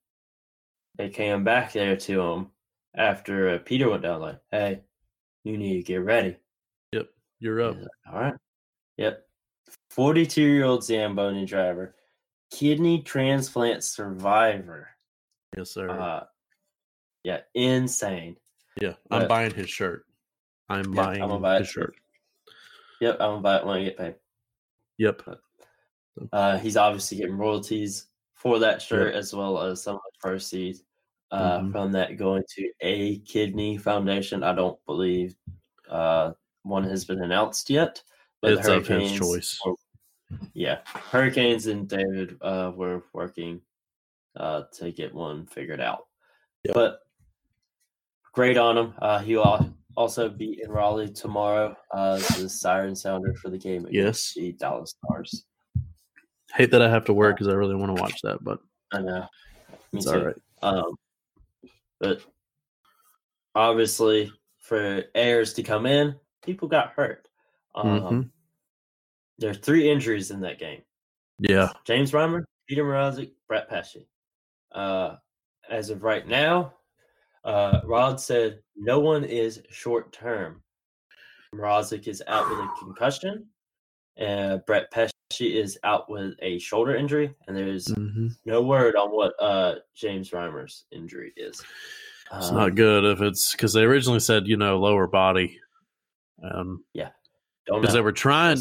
they 0.98 1.10
came 1.10 1.44
back 1.44 1.74
there 1.74 1.96
to 1.96 2.22
him 2.22 2.48
after 2.96 3.50
uh, 3.50 3.58
Peter 3.60 3.89
went 3.89 4.04
down, 4.04 4.22
like, 4.22 4.39
hey, 4.52 4.82
you 5.44 5.58
need 5.58 5.78
to 5.78 5.84
get 5.84 6.04
ready. 6.04 6.38
Yep. 6.92 7.08
You're 7.39 7.62
up. 7.62 7.78
Like, 7.78 7.88
All 8.13 8.20
right. 8.20 8.34
Yep. 9.00 9.26
42 9.92 10.42
year 10.42 10.66
old 10.66 10.84
Zamboni 10.84 11.46
driver, 11.46 11.96
kidney 12.52 13.02
transplant 13.02 13.82
survivor. 13.84 14.90
Yes, 15.56 15.72
sir. 15.72 15.90
Uh, 15.90 16.26
yeah, 17.24 17.40
insane. 17.56 18.36
yeah, 18.82 18.94
I'm 19.10 19.22
but- 19.22 19.30
buying 19.30 19.54
his 19.54 19.70
shirt. 19.70 20.06
I'm 20.68 20.94
Yeah, 20.94 21.04
buying 21.06 21.22
I'm 21.24 21.42
buy 21.42 21.56
it 21.56 21.60
his 21.60 21.68
too. 21.72 21.80
shirt. 21.82 21.96
Yep, 23.00 23.16
I'm 23.16 23.30
gonna 23.32 23.42
buy 23.42 23.58
it 23.58 23.66
when 23.66 23.78
I 23.78 23.84
get 23.86 23.98
paid. 23.98 24.16
Yep. 24.98 25.22
Uh, 26.34 26.58
he's 26.58 26.76
obviously 26.76 27.18
getting 27.18 27.38
royalties 27.38 28.08
for 28.36 28.60
that 28.60 28.82
shirt 28.82 29.16
as 29.16 29.34
well 29.34 29.62
as 29.62 29.82
some 29.82 29.96
of 29.96 30.02
the 30.12 30.20
proceeds 30.20 30.84
uh, 31.32 31.60
Mhm. 31.60 31.72
from 31.72 31.92
that 31.94 32.18
going 32.18 32.44
to 32.56 32.72
a 32.82 33.20
kidney 33.20 33.78
foundation. 33.78 34.44
I 34.44 34.54
don't 34.54 34.84
believe 34.86 35.36
uh, 35.88 36.34
one 36.64 36.84
has 36.84 37.06
been 37.06 37.24
announced 37.24 37.70
yet, 37.70 38.04
It's 38.43 38.67
of 38.67 38.88
his 38.88 39.12
choice. 39.12 39.60
were- 39.65 39.75
yeah, 40.54 40.80
Hurricanes 40.86 41.67
and 41.67 41.88
David 41.88 42.38
uh, 42.41 42.71
were 42.75 43.04
working 43.13 43.62
uh, 44.36 44.63
to 44.73 44.91
get 44.91 45.13
one 45.13 45.45
figured 45.47 45.82
out. 45.82 46.06
Yep. 46.63 46.75
But 46.75 46.99
great 48.34 48.58
on 48.58 48.78
him. 48.78 48.93
Uh, 49.02 49.19
he 49.19 49.36
will 49.36 49.73
also 49.97 50.30
be 50.30 50.62
in 50.63 50.69
Raleigh 50.71 51.10
tomorrow 51.12 51.75
uh, 51.91 52.17
the 52.38 52.47
siren 52.47 52.95
sounder 52.95 53.34
for 53.36 53.49
the 53.49 53.58
game 53.58 53.86
against 53.86 54.36
Yes. 54.36 54.45
the 54.45 54.52
Dallas 54.54 54.93
Stars. 55.04 55.45
Hate 56.54 56.71
that 56.71 56.82
I 56.82 56.89
have 56.89 57.06
to 57.06 57.13
work 57.13 57.36
because 57.38 57.47
I 57.52 57.56
really 57.56 57.75
want 57.75 57.95
to 57.95 58.02
watch 58.02 58.21
that, 58.21 58.43
but 58.43 58.60
I 58.93 59.02
know. 59.02 59.25
Me 59.91 59.97
it's 59.99 60.06
too. 60.06 60.12
all 60.19 60.25
right. 60.25 60.36
Um, 60.62 60.95
but 61.99 62.21
obviously, 63.56 64.32
for 64.60 65.04
Ayres 65.15 65.54
to 65.54 65.63
come 65.63 65.86
in, 65.86 66.15
people 66.43 66.67
got 66.67 66.91
hurt. 66.91 67.28
Um, 67.76 68.02
Mhm. 68.02 68.32
There 69.38 69.52
are 69.52 69.56
three 69.56 69.90
injuries 69.90 70.32
in 70.32 70.42
that 70.42 70.60
game. 70.60 70.84
Yeah. 71.40 71.72
James 71.86 72.12
Reimer, 72.12 72.44
Peter 72.68 72.84
Mrazek, 72.84 73.32
Brett 73.48 73.70
Pesce. 73.70 74.06
Uh, 74.74 75.16
as 75.70 75.90
of 75.90 76.04
right 76.04 76.28
now, 76.28 76.74
uh, 77.46 77.80
Rod 77.86 78.20
said 78.20 78.62
no 78.76 79.00
one 79.00 79.24
is 79.24 79.64
short 79.70 80.12
term. 80.12 80.62
Mrazek 81.56 82.08
is 82.08 82.22
out 82.28 82.50
with 82.50 82.60
a 82.60 82.70
concussion, 82.80 83.50
and 84.18 84.62
Brett 84.66 84.92
Pesce 84.92 85.14
is 85.40 85.80
out 85.84 86.10
with 86.10 86.36
a 86.42 86.60
shoulder 86.60 86.96
injury, 86.96 87.34
and 87.48 87.56
there's 87.56 87.88
hmm 87.88 88.28
no 88.46 88.62
word 88.62 88.96
on 88.96 89.10
what 89.12 89.34
uh, 89.42 89.76
James 89.96 90.32
Reimer's 90.32 90.86
injury 90.92 91.34
is. 91.38 91.64
It's 92.36 92.50
Um, 92.52 92.56
not 92.56 92.76
good 92.76 93.06
if 93.06 93.22
it's 93.22 93.52
because 93.54 93.74
they 93.74 93.84
originally 93.84 94.20
said 94.20 94.48
you 94.48 94.58
know 94.58 94.80
lower 94.80 95.08
body, 95.08 95.60
um, 96.44 96.84
Don't 96.94 97.14
because 97.72 97.94
they 97.94 98.02
were 98.02 98.12
trying. 98.12 98.58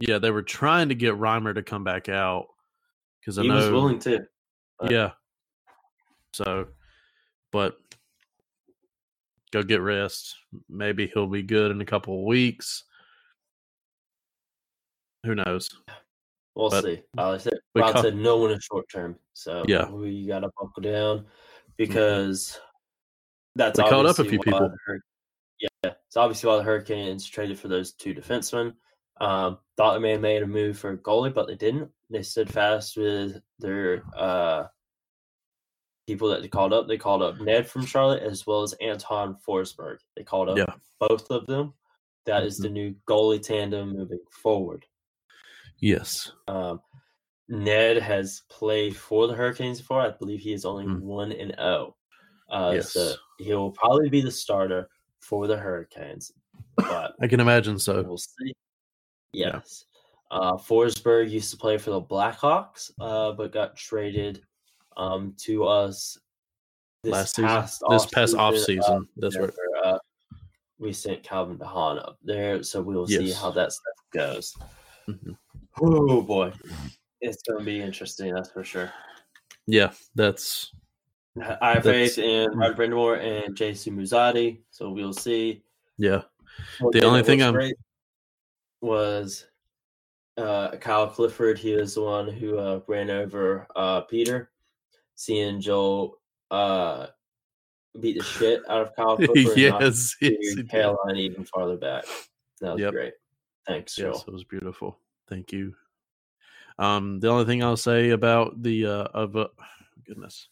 Yeah, 0.00 0.18
they 0.18 0.30
were 0.30 0.42
trying 0.42 0.88
to 0.88 0.94
get 0.96 1.14
Reimer 1.14 1.54
to 1.54 1.62
come 1.62 1.84
back 1.84 2.08
out 2.08 2.46
because 3.20 3.38
I 3.38 3.42
He 3.42 3.48
know. 3.48 3.54
was 3.56 3.70
willing 3.70 3.98
to. 4.00 4.26
but- 4.78 4.90
yeah. 4.90 5.10
So, 6.34 6.66
but 7.52 7.78
go 9.52 9.62
get 9.62 9.80
rest. 9.80 10.34
Maybe 10.68 11.06
he'll 11.12 11.26
be 11.26 11.42
good 11.42 11.70
in 11.70 11.80
a 11.80 11.84
couple 11.84 12.18
of 12.18 12.24
weeks. 12.24 12.84
Who 15.24 15.34
knows? 15.36 15.68
We'll 16.54 16.70
But 16.70 16.84
see. 16.84 17.02
Uh, 17.16 17.30
I 17.32 17.36
said, 17.36 17.54
Rod 17.74 18.00
said 18.00 18.16
no 18.16 18.38
one 18.38 18.50
is 18.50 18.64
short 18.64 18.86
term, 18.92 19.16
so 19.34 19.64
Yeah. 19.68 19.82
Mm-hmm. 19.82 20.00
we 20.00 20.26
got 20.26 20.40
to 20.40 20.50
buckle 20.58 20.82
down 20.82 21.26
because 21.76 22.58
that's 23.54 23.78
We 23.78 23.88
called 23.88 24.06
up 24.06 24.18
a 24.18 24.24
few 24.24 24.38
people. 24.40 24.74
The 26.14 26.20
Hur- 26.20 26.24
yeah, 26.24 26.36
it's 26.36 26.42
obviously 26.42 26.48
while 26.48 26.58
the 26.58 26.64
Hurricanes 26.64 27.26
traded 27.26 27.58
for 27.58 27.68
those 27.68 27.92
two 27.92 28.14
defensemen. 28.14 28.74
Um, 29.20 29.58
thought 29.76 29.94
they 29.94 30.00
may 30.00 30.12
have 30.12 30.20
made 30.20 30.42
a 30.42 30.46
move 30.46 30.78
for 30.78 30.90
a 30.92 30.98
goalie, 30.98 31.32
but 31.32 31.46
they 31.46 31.54
didn't. 31.54 31.90
They 32.10 32.22
stood 32.22 32.50
fast 32.52 32.96
with 32.96 33.40
their 33.58 34.02
uh, 34.16 34.64
people 36.06 36.28
that 36.28 36.42
they 36.42 36.48
called 36.48 36.72
up. 36.72 36.88
They 36.88 36.98
called 36.98 37.22
up 37.22 37.40
Ned 37.40 37.68
from 37.68 37.86
Charlotte 37.86 38.22
as 38.22 38.46
well 38.46 38.62
as 38.62 38.72
Anton 38.74 39.36
Forsberg. 39.46 39.98
They 40.16 40.24
called 40.24 40.48
up 40.48 40.58
Yeah. 40.58 40.74
both 40.98 41.30
of 41.30 41.46
them. 41.46 41.74
That 42.26 42.44
is 42.44 42.58
the 42.58 42.68
new 42.68 42.94
goalie 43.08 43.42
tandem 43.42 43.96
moving 43.96 44.20
forward. 44.30 44.84
Yes. 45.78 46.32
Um, 46.48 46.80
Ned 47.48 47.96
has 47.98 48.42
played 48.48 48.96
for 48.96 49.26
the 49.26 49.34
Hurricanes 49.34 49.80
before. 49.80 50.00
I 50.00 50.10
believe 50.10 50.40
he 50.40 50.52
is 50.52 50.64
only 50.64 50.84
Mm. 50.86 51.00
one 51.00 51.32
and 51.32 51.54
zero. 51.56 51.96
Uh, 52.48 52.72
Yes. 52.76 52.92
So 52.92 53.14
he'll 53.38 53.70
probably 53.72 54.08
be 54.08 54.20
the 54.20 54.30
starter 54.30 54.88
for 55.22 55.46
the 55.46 55.56
Hurricanes, 55.56 56.32
but 56.76 57.14
I 57.20 57.26
can 57.26 57.40
imagine 57.40 57.78
so. 57.78 58.02
we'll 58.02 58.18
see. 58.18 58.54
Yeah. 59.32 59.52
Yes. 59.54 59.86
Uh, 60.30 60.56
Forsberg 60.56 61.30
used 61.30 61.50
to 61.50 61.56
play 61.56 61.78
for 61.78 61.90
the 61.90 62.00
Blackhawks, 62.00 62.90
uh, 63.00 63.32
but 63.32 63.52
got 63.52 63.76
traded 63.76 64.42
um, 64.96 65.34
to 65.38 65.64
us 65.64 66.18
this 67.02 67.12
Last 67.12 67.36
season, 67.36 67.48
past 67.48 67.82
this 67.88 68.06
past 68.06 68.34
off 68.34 68.54
offseason, 68.54 68.58
uh, 68.58 68.64
season. 68.64 69.08
That's 69.16 69.38
right. 69.38 69.50
uh, 69.84 69.98
we 70.78 70.92
sent 70.92 71.22
Calvin 71.22 71.58
DeHaan 71.58 71.98
up 71.98 72.18
there, 72.22 72.62
so 72.62 72.80
we'll 72.80 73.06
see 73.06 73.32
how 73.32 73.50
that 73.50 73.72
stuff 73.72 73.94
goes. 74.12 74.56
Mhm. 75.08 75.36
Oh 75.80 76.22
boy, 76.22 76.52
it's 77.20 77.42
going 77.42 77.58
to 77.60 77.64
be 77.64 77.80
interesting. 77.80 78.34
That's 78.34 78.50
for 78.50 78.64
sure. 78.64 78.92
Yeah, 79.66 79.92
that's 80.14 80.72
I 81.40 81.74
have 81.74 81.82
faith 81.84 82.18
in 82.18 82.50
Roger 82.56 82.74
Brind'Amour 82.74 83.18
and 83.20 83.56
Jason 83.56 83.96
Muzadi, 83.96 84.60
so 84.70 84.90
we'll 84.90 85.12
see. 85.14 85.62
yeah. 85.96 86.22
One 86.80 86.90
The 86.92 87.04
only 87.04 87.22
thing 87.22 87.42
I'm- 87.42 87.58
was 88.80 89.46
uh, 90.36 90.72
Kyle 90.76 91.06
Clifford. 91.08 91.58
He 91.58 91.74
was 91.74 91.94
the 91.94 92.02
one 92.02 92.28
who 92.28 92.58
uh, 92.58 92.80
ran 92.86 93.10
over 93.10 93.66
uh, 93.76 94.02
Peter. 94.02 94.50
Seeing 95.14 95.60
Joel 95.60 96.18
uh, 96.50 97.06
beat 98.00 98.18
the 98.18 98.24
shit 98.24 98.62
out 98.68 98.82
of 98.88 98.96
Kyle 98.96 99.16
Clifford. 99.16 99.56
yes, 99.56 99.80
yes, 99.80 100.16
Peter 100.20 100.36
he 100.40 100.54
did. 100.56 100.70
Caroline 100.70 101.16
even 101.16 101.44
farther 101.44 101.76
back. 101.76 102.04
That 102.60 102.72
was 102.74 102.80
Yep. 102.80 102.92
great. 102.92 103.12
Thanks, 103.66 103.94
Joel. 103.94 104.12
Yes, 104.14 104.24
it 104.26 104.32
was 104.32 104.44
beautiful. 104.44 104.98
Thank 105.28 105.52
you. 105.52 105.74
Um, 106.78 107.20
the 107.20 107.28
only 107.28 107.44
thing 107.44 107.62
I'll 107.62 107.76
say 107.76 108.10
about 108.10 108.62
the 108.62 108.86
uh, 108.86 109.04
of 109.14 109.36
uh, 109.36 109.48
goodness, 110.04 110.48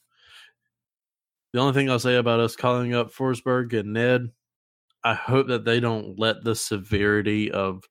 the 1.52 1.60
only 1.60 1.72
thing 1.72 1.90
I'll 1.90 1.98
say 1.98 2.16
about 2.16 2.40
us 2.40 2.56
calling 2.56 2.94
up 2.94 3.12
Forsberg 3.12 3.78
and 3.78 3.92
Ned, 3.92 4.30
I 5.02 5.14
hope 5.14 5.48
that 5.48 5.64
they 5.64 5.80
don't 5.80 6.18
let 6.18 6.44
the 6.44 6.54
severity 6.54 7.50
of 7.50 7.84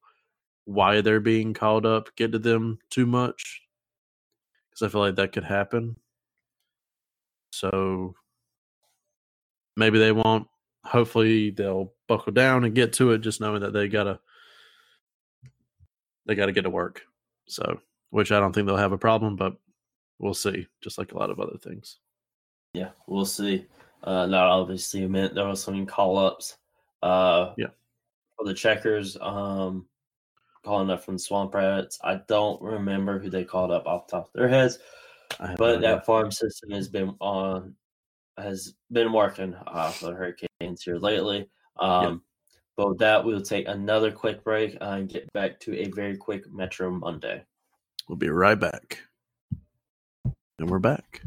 why 0.65 1.01
they're 1.01 1.19
being 1.19 1.53
called 1.53 1.85
up 1.85 2.15
get 2.15 2.31
to 2.31 2.39
them 2.39 2.79
too 2.89 3.05
much, 3.05 3.61
because 4.69 4.87
I 4.87 4.91
feel 4.91 5.01
like 5.01 5.15
that 5.15 5.31
could 5.31 5.43
happen. 5.43 5.95
So 7.51 8.13
maybe 9.75 9.99
they 9.99 10.11
won't. 10.11 10.47
Hopefully 10.85 11.49
they'll 11.49 11.93
buckle 12.07 12.31
down 12.31 12.63
and 12.63 12.75
get 12.75 12.93
to 12.93 13.11
it, 13.11 13.19
just 13.19 13.41
knowing 13.41 13.61
that 13.61 13.73
they 13.73 13.87
gotta 13.87 14.19
they 16.25 16.35
gotta 16.35 16.51
get 16.51 16.61
to 16.61 16.69
work. 16.69 17.01
So, 17.47 17.81
which 18.11 18.31
I 18.31 18.39
don't 18.39 18.53
think 18.53 18.67
they'll 18.67 18.77
have 18.77 18.91
a 18.91 18.97
problem, 18.97 19.35
but 19.35 19.57
we'll 20.19 20.35
see. 20.35 20.67
Just 20.81 20.97
like 20.99 21.11
a 21.11 21.17
lot 21.17 21.31
of 21.31 21.39
other 21.39 21.57
things. 21.57 21.99
Yeah, 22.73 22.89
we'll 23.07 23.25
see. 23.25 23.65
Uh, 24.03 24.25
not 24.25 24.47
obviously 24.47 25.05
meant 25.07 25.35
there 25.35 25.47
was 25.47 25.61
some 25.63 25.85
call 25.85 26.17
ups. 26.17 26.57
Uh, 27.01 27.53
Yeah. 27.57 27.67
For 28.37 28.45
the 28.45 28.53
checkers, 28.53 29.17
um, 29.19 29.85
calling 30.63 30.89
up 30.89 31.03
from 31.03 31.17
Swamp 31.17 31.53
Rats. 31.53 31.99
I 32.03 32.21
don't 32.27 32.61
remember 32.61 33.19
who 33.19 33.29
they 33.29 33.43
called 33.43 33.71
up 33.71 33.85
off 33.85 34.07
the 34.07 34.11
top 34.11 34.27
of 34.27 34.33
their 34.33 34.47
heads, 34.47 34.79
but 35.57 35.81
that 35.81 36.05
farm 36.05 36.31
system 36.31 36.71
has 36.71 36.87
been 36.87 37.15
on, 37.19 37.75
has 38.37 38.75
been 38.91 39.11
working 39.11 39.55
uh, 39.67 39.91
for 39.91 40.05
the 40.07 40.13
Hurricanes 40.13 40.83
here 40.83 40.97
lately. 40.97 41.49
Um, 41.77 42.23
But 42.77 42.89
with 42.91 42.99
that, 42.99 43.25
we'll 43.25 43.41
take 43.41 43.67
another 43.67 44.09
quick 44.09 44.41
break 44.41 44.77
and 44.79 45.09
get 45.09 45.31
back 45.33 45.59
to 45.61 45.77
a 45.77 45.89
very 45.91 46.15
quick 46.15 46.49
Metro 46.49 46.89
Monday. 46.89 47.43
we'll 48.07 48.17
be 48.17 48.29
right 48.29 48.57
back. 48.59 48.99
And 50.59 50.69
we're 50.69 50.79
back. 50.79 51.21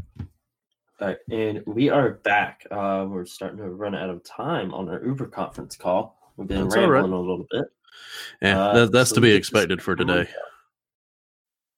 Right, 1.03 1.17
and 1.33 1.63
we 1.67 1.91
are 1.91 2.11
back. 2.11 2.65
Uh, 2.71 3.07
we're 3.09 3.25
starting 3.25 3.59
to 3.59 3.69
run 3.71 3.93
out 3.97 4.09
of 4.09 4.23
time 4.23 4.73
on 4.73 4.89
our 4.89 5.05
Uber 5.05 5.27
conference 5.27 5.77
call. 5.77 6.17
We've 6.37 6.47
been 6.47 6.63
That's 6.63 6.77
all 6.77 6.83
right. 6.83 6.89
rambling 7.01 7.13
a 7.15 7.19
little 7.21 7.47
bit. 7.51 7.65
Yeah, 8.41 8.61
Uh, 8.63 8.73
that, 8.75 8.93
that's 8.93 9.11
so 9.11 9.17
to 9.17 9.21
be 9.21 9.33
expected 9.33 9.83
for 9.83 9.97
today. 9.97 10.13
Monday. 10.15 10.31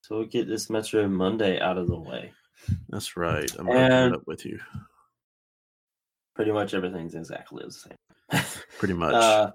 So 0.02 0.18
we'll 0.18 0.26
get 0.26 0.46
this 0.46 0.68
Metro 0.68 1.08
Monday 1.08 1.58
out 1.58 1.78
of 1.78 1.87
the 1.88 1.96
way. 1.98 2.32
That's 2.90 3.16
right. 3.16 3.50
I'm 3.58 3.66
And- 3.70 4.14
up 4.14 4.26
with 4.26 4.44
you. 4.44 4.60
Pretty 6.37 6.52
much 6.52 6.74
everything's 6.74 7.14
exactly 7.14 7.64
the 7.64 7.72
same. 7.72 8.44
Pretty 8.78 8.92
much. 9.04 9.14
Uh, 9.14 9.52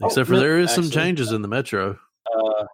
oh, 0.00 0.06
Except 0.06 0.28
for 0.28 0.34
no, 0.34 0.40
there 0.40 0.58
is 0.60 0.70
some 0.70 0.88
changes 0.88 1.32
in 1.32 1.42
the 1.42 1.48
metro. 1.48 1.98
uh, 2.34 2.64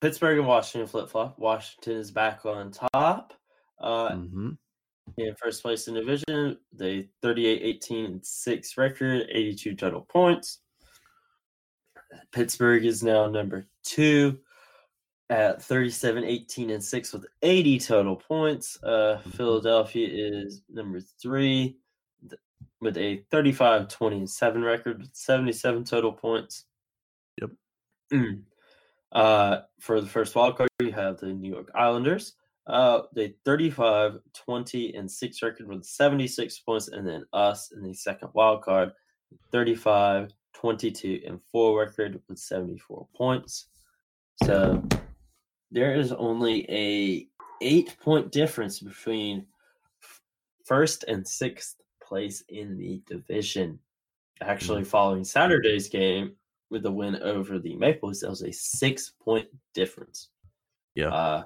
Pittsburgh 0.00 0.38
and 0.38 0.46
Washington 0.46 0.86
flip 0.86 1.08
flop. 1.10 1.40
Washington 1.40 1.96
is 1.96 2.12
back 2.12 2.46
on 2.46 2.70
top. 2.94 3.32
Uh, 3.80 4.14
hmm 4.14 4.50
in 5.16 5.34
first 5.36 5.62
place 5.62 5.88
in 5.88 5.94
division. 5.94 6.58
They 6.72 7.08
38 7.22 7.62
18 7.62 8.04
and 8.06 8.24
6 8.26 8.76
record, 8.78 9.26
82 9.30 9.74
total 9.74 10.02
points. 10.02 10.58
Pittsburgh 12.32 12.84
is 12.84 13.02
now 13.02 13.26
number 13.28 13.66
two 13.84 14.38
at 15.28 15.62
37 15.62 16.24
18 16.24 16.70
and 16.70 16.82
6 16.82 17.12
with 17.12 17.26
80 17.42 17.78
total 17.78 18.16
points. 18.16 18.78
Uh, 18.82 19.20
Mhm. 19.24 19.32
Philadelphia 19.34 20.08
is 20.08 20.62
number 20.68 21.00
three 21.00 21.78
with 22.80 22.96
a 22.96 23.18
35 23.30 23.88
20 23.88 24.16
and 24.18 24.30
7 24.30 24.62
record 24.62 25.00
with 25.00 25.14
77 25.14 25.84
total 25.84 26.12
points. 26.12 26.64
Yep. 27.40 27.50
Mm. 28.12 28.42
Uh, 29.12 29.62
for 29.80 30.00
the 30.00 30.06
first 30.06 30.36
wild 30.36 30.56
card, 30.56 30.68
you 30.80 30.92
have 30.92 31.18
the 31.18 31.26
New 31.26 31.52
York 31.52 31.68
Islanders. 31.74 32.34
Uh, 32.70 33.02
they 33.14 33.34
35, 33.44 34.18
20, 34.34 34.94
and 34.94 35.10
6 35.10 35.42
record 35.42 35.68
with 35.68 35.84
76 35.84 36.58
points, 36.60 36.88
and 36.88 37.06
then 37.06 37.24
us 37.32 37.72
in 37.72 37.82
the 37.82 37.92
second 37.92 38.30
wild 38.34 38.62
card, 38.62 38.92
35, 39.52 40.30
22, 40.54 41.22
and 41.26 41.40
4 41.50 41.78
record 41.78 42.20
with 42.28 42.38
74 42.38 43.06
points. 43.14 43.66
So 44.44 44.82
there 45.70 45.94
is 45.94 46.12
only 46.12 46.68
a 46.70 47.26
eight 47.60 47.96
point 48.00 48.32
difference 48.32 48.80
between 48.80 49.46
first 50.64 51.04
and 51.08 51.26
sixth 51.26 51.76
place 52.02 52.42
in 52.48 52.76
the 52.76 53.02
division. 53.06 53.78
Actually, 54.42 54.84
following 54.84 55.24
Saturday's 55.24 55.88
game 55.88 56.32
with 56.70 56.82
the 56.82 56.90
win 56.90 57.16
over 57.16 57.58
the 57.58 57.74
Maple 57.76 58.08
Leafs, 58.08 58.20
that 58.20 58.30
was 58.30 58.42
a 58.42 58.52
six 58.52 59.12
point 59.22 59.48
difference. 59.74 60.28
Yeah. 60.94 61.08
Uh, 61.08 61.44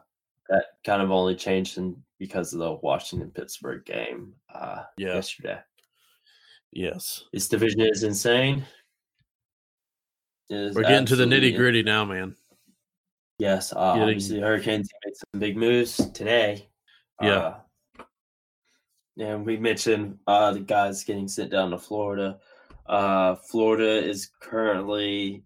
that 0.49 0.65
kind 0.85 1.03
of 1.03 1.11
only 1.11 1.35
changed 1.35 1.79
in, 1.79 1.97
because 2.19 2.53
of 2.53 2.59
the 2.61 2.73
Washington 2.75 3.31
Pittsburgh 3.31 3.85
game 3.85 4.35
uh, 4.55 4.85
Yeah. 4.97 5.15
yesterday. 5.15 5.59
Yes. 6.73 7.25
This 7.33 7.49
division 7.49 7.81
is 7.81 8.03
insane. 8.03 8.65
Is 10.51 10.75
We're 10.75 10.83
getting 10.83 11.07
to 11.07 11.17
the 11.17 11.25
nitty 11.25 11.57
gritty 11.57 11.83
now, 11.83 12.05
man. 12.05 12.37
Yes, 13.39 13.73
uh, 13.73 13.95
Getting- 13.95 14.03
obviously 14.03 14.41
Hurricanes 14.41 14.89
made 15.05 15.15
some 15.17 15.41
big 15.41 15.57
moves 15.57 15.97
today. 16.13 16.69
Yeah. 17.23 17.31
Uh, 17.99 18.05
and 19.19 19.47
we 19.47 19.57
mentioned 19.57 20.19
uh, 20.27 20.53
the 20.53 20.61
guys 20.61 21.05
getting 21.05 21.29
sent 21.29 21.51
down 21.51 21.71
to 21.71 21.79
Florida. 21.79 22.39
Uh, 22.87 23.37
Florida 23.37 24.05
is 24.05 24.31
currently, 24.41 25.45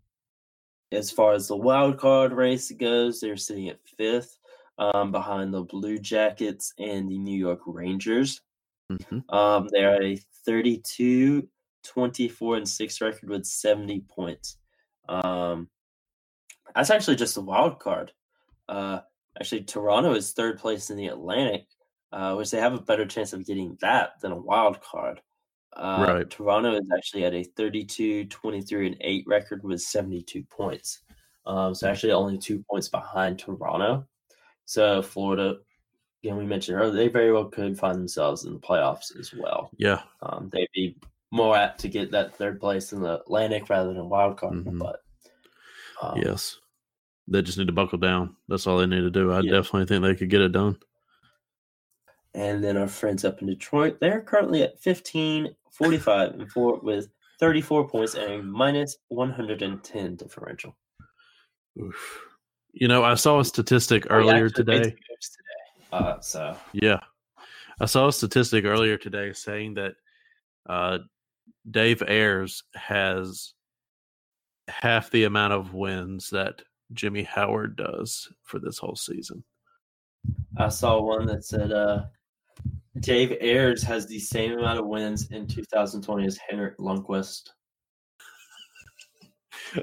as 0.91 1.11
far 1.11 1.35
as 1.35 1.49
the 1.49 1.57
wild 1.57 1.99
card 1.99 2.33
race 2.33 2.71
goes, 2.73 3.21
they're 3.21 3.37
sitting 3.37 3.69
at 3.69 3.79
fifth, 3.97 4.38
um, 4.79 5.12
behind 5.12 5.53
the 5.53 5.62
Blue 5.62 5.99
Jackets 5.99 6.73
and 6.79 7.09
the 7.09 7.19
New 7.19 7.38
York 7.38 7.61
Rangers. 7.67 8.41
hmm 8.88 9.19
Um, 9.29 9.69
they're 9.73 10.03
a 10.03 10.17
32, 10.47 11.49
24, 11.85 12.57
and 12.57 12.69
6 12.69 13.01
record 13.01 13.29
with 13.29 13.45
70 13.47 14.01
points. 14.09 14.57
Um, 15.09 15.69
that's 16.75 16.91
actually 16.91 17.17
just 17.17 17.37
a 17.37 17.41
wild 17.41 17.79
card. 17.79 18.12
Uh, 18.69 19.01
actually, 19.41 19.64
Toronto 19.64 20.14
is 20.14 20.33
third 20.33 20.59
place 20.59 20.91
in 20.91 20.97
the 20.97 21.09
Atlantic, 21.09 21.67
uh, 22.12 22.35
which 22.35 22.51
they 22.51 22.61
have 22.61 22.75
a 22.75 22.81
better 22.81 23.07
chance 23.07 23.33
of 23.33 23.47
getting 23.47 23.77
that 23.81 24.21
than 24.21 24.33
a 24.33 24.37
wild 24.37 24.81
card. 24.81 25.21
Uh, 25.75 26.05
Right. 26.07 26.31
Toronto 26.31 26.75
is 26.75 26.88
actually 26.95 27.25
at 27.25 27.35
a 27.35 27.43
32, 27.45 28.27
23, 28.27 28.87
and 28.88 28.97
8 29.01 29.25
record 29.27 29.62
with 29.64 29.81
72 29.81 30.43
points. 30.45 31.01
Um, 31.47 31.75
so 31.75 31.88
actually 31.88 32.12
only 32.12 32.37
two 32.38 32.62
points 32.71 32.88
behind 32.88 33.38
Toronto. 33.38 34.07
So 34.68 35.00
Florida, 35.00 35.57
again, 36.22 36.37
we 36.37 36.44
mentioned 36.44 36.76
earlier, 36.78 36.92
they 36.94 37.09
very 37.09 37.33
well 37.33 37.46
could 37.46 37.78
find 37.78 37.96
themselves 37.98 38.44
in 38.44 38.52
the 38.52 38.59
playoffs 38.61 39.18
as 39.18 39.33
well. 39.33 39.70
Yeah. 39.78 40.02
Um, 40.20 40.50
they'd 40.52 40.68
be 40.74 40.98
more 41.31 41.57
apt 41.57 41.81
to 41.81 41.88
get 41.88 42.11
that 42.11 42.35
third 42.35 42.61
place 42.61 42.92
in 42.92 43.00
the 43.00 43.18
Atlantic 43.22 43.70
rather 43.70 43.94
than 43.94 44.11
wild 44.11 44.37
card. 44.37 44.52
Mhm. 44.66 44.78
But 44.78 45.02
um, 46.02 46.20
Yes. 46.20 46.59
They 47.28 47.40
just 47.40 47.57
need 47.57 47.66
to 47.68 47.72
buckle 47.72 47.96
down. 47.96 48.37
That's 48.48 48.66
all 48.66 48.76
they 48.76 48.85
need 48.87 49.00
to 49.00 49.11
do. 49.11 49.33
I 49.33 49.40
Yeah. 49.40 49.52
definitely 49.52 49.87
think 49.87 50.02
they 50.02 50.14
could 50.14 50.28
get 50.28 50.42
it 50.42 50.52
done. 50.52 50.78
And 52.35 52.62
then 52.62 52.76
our 52.76 52.88
friends 52.88 53.24
up 53.24 53.40
in 53.40 53.46
Detroit, 53.48 54.00
they're 54.00 54.20
currently 54.20 54.62
at 54.64 54.78
15, 54.81 55.57
45, 55.70 56.35
and 56.35 56.52
4 56.52 56.81
with 56.81 57.09
34 57.40 57.88
points 57.88 58.14
and 58.16 58.33
a 58.33 58.42
minus 58.42 58.98
110 59.09 60.14
differential. 60.16 60.76
Oof. 61.81 62.28
You 62.79 62.87
know, 62.87 63.03
I 63.03 63.17
saw 63.17 63.41
a 63.41 63.45
statistic 63.45 64.07
earlier 64.09 64.47
actually 64.47 64.64
today. 64.64 64.83
today. 64.85 64.97
Uh, 65.91 66.21
so, 66.21 66.57
Yeah. 66.73 67.01
I 67.81 67.87
saw 67.87 68.07
a 68.07 68.12
statistic 68.12 68.64
earlier 68.64 68.97
today 68.97 69.33
saying 69.33 69.75
that 69.75 69.95
uh, 70.69 70.99
Dave 71.69 72.03
Ayres 72.07 72.62
has 72.75 73.55
half 74.69 75.11
the 75.11 75.25
amount 75.25 75.55
of 75.55 75.75
wins 75.75 76.31
that 76.31 76.62
Jimmy 76.93 77.25
Howard 77.25 77.77
does 77.77 78.29
for 78.45 78.61
this 78.61 78.79
whole 78.79 78.97
season. 78.97 79.43
I 80.57 80.69
saw 80.69 81.01
one 81.01 81.27
that 81.27 81.45
said 81.45 81.73
uh, 81.73 82.05
Dave 83.01 83.37
Ayres 83.41 83.83
has 83.83 84.07
the 84.07 84.21
same 84.21 84.53
amount 84.53 84.79
of 84.79 84.87
wins 84.87 85.31
in 85.31 85.49
2020 85.49 86.27
as 86.27 86.38
Henrik 86.49 86.79
Lundqvist. 86.79 87.49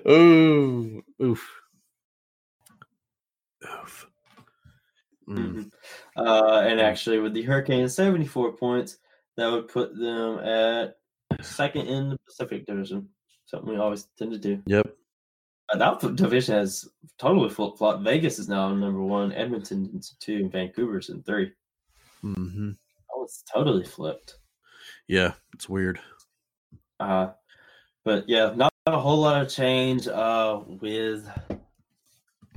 Ooh, 0.07 1.01
oof, 1.21 1.47
oof. 3.65 4.07
Mm. 5.27 5.71
Uh, 6.15 6.63
and 6.65 6.79
actually, 6.79 7.19
with 7.19 7.33
the 7.33 7.41
Hurricanes, 7.41 7.95
74 7.95 8.53
points, 8.53 8.97
that 9.37 9.51
would 9.51 9.67
put 9.67 9.97
them 9.97 10.39
at 10.39 10.97
second 11.41 11.87
in 11.87 12.09
the 12.09 12.17
Pacific 12.25 12.65
Division. 12.65 13.09
Something 13.47 13.69
we 13.69 13.77
always 13.77 14.07
tend 14.17 14.31
to 14.31 14.37
do. 14.37 14.61
Yep. 14.65 14.95
Uh, 15.73 15.77
that 15.77 16.15
division 16.15 16.55
has 16.55 16.87
totally 17.17 17.49
flip 17.49 17.77
flopped. 17.77 18.03
Vegas 18.03 18.37
is 18.39 18.47
now 18.47 18.73
number 18.73 19.01
one, 19.01 19.31
Edmonton 19.33 19.89
is 19.97 20.15
two, 20.19 20.37
and 20.37 20.51
Vancouver's 20.51 21.09
in 21.09 21.23
three. 21.23 21.51
hmm 22.21 22.71
Oh, 23.13 23.23
it's 23.23 23.43
totally 23.51 23.83
flipped. 23.83 24.37
Yeah, 25.07 25.33
it's 25.53 25.69
weird. 25.69 25.99
Uh, 26.99 27.29
but 28.03 28.27
yeah, 28.27 28.53
not 28.55 28.71
a 28.85 28.99
whole 28.99 29.17
lot 29.17 29.41
of 29.41 29.49
change 29.49 30.07
uh, 30.07 30.59
with 30.67 31.27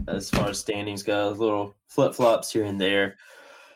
as 0.09 0.31
far 0.31 0.49
as 0.49 0.59
standings 0.59 1.03
go. 1.03 1.31
Little 1.31 1.75
flip 1.89 2.15
flops 2.15 2.53
here 2.53 2.65
and 2.65 2.81
there. 2.81 3.17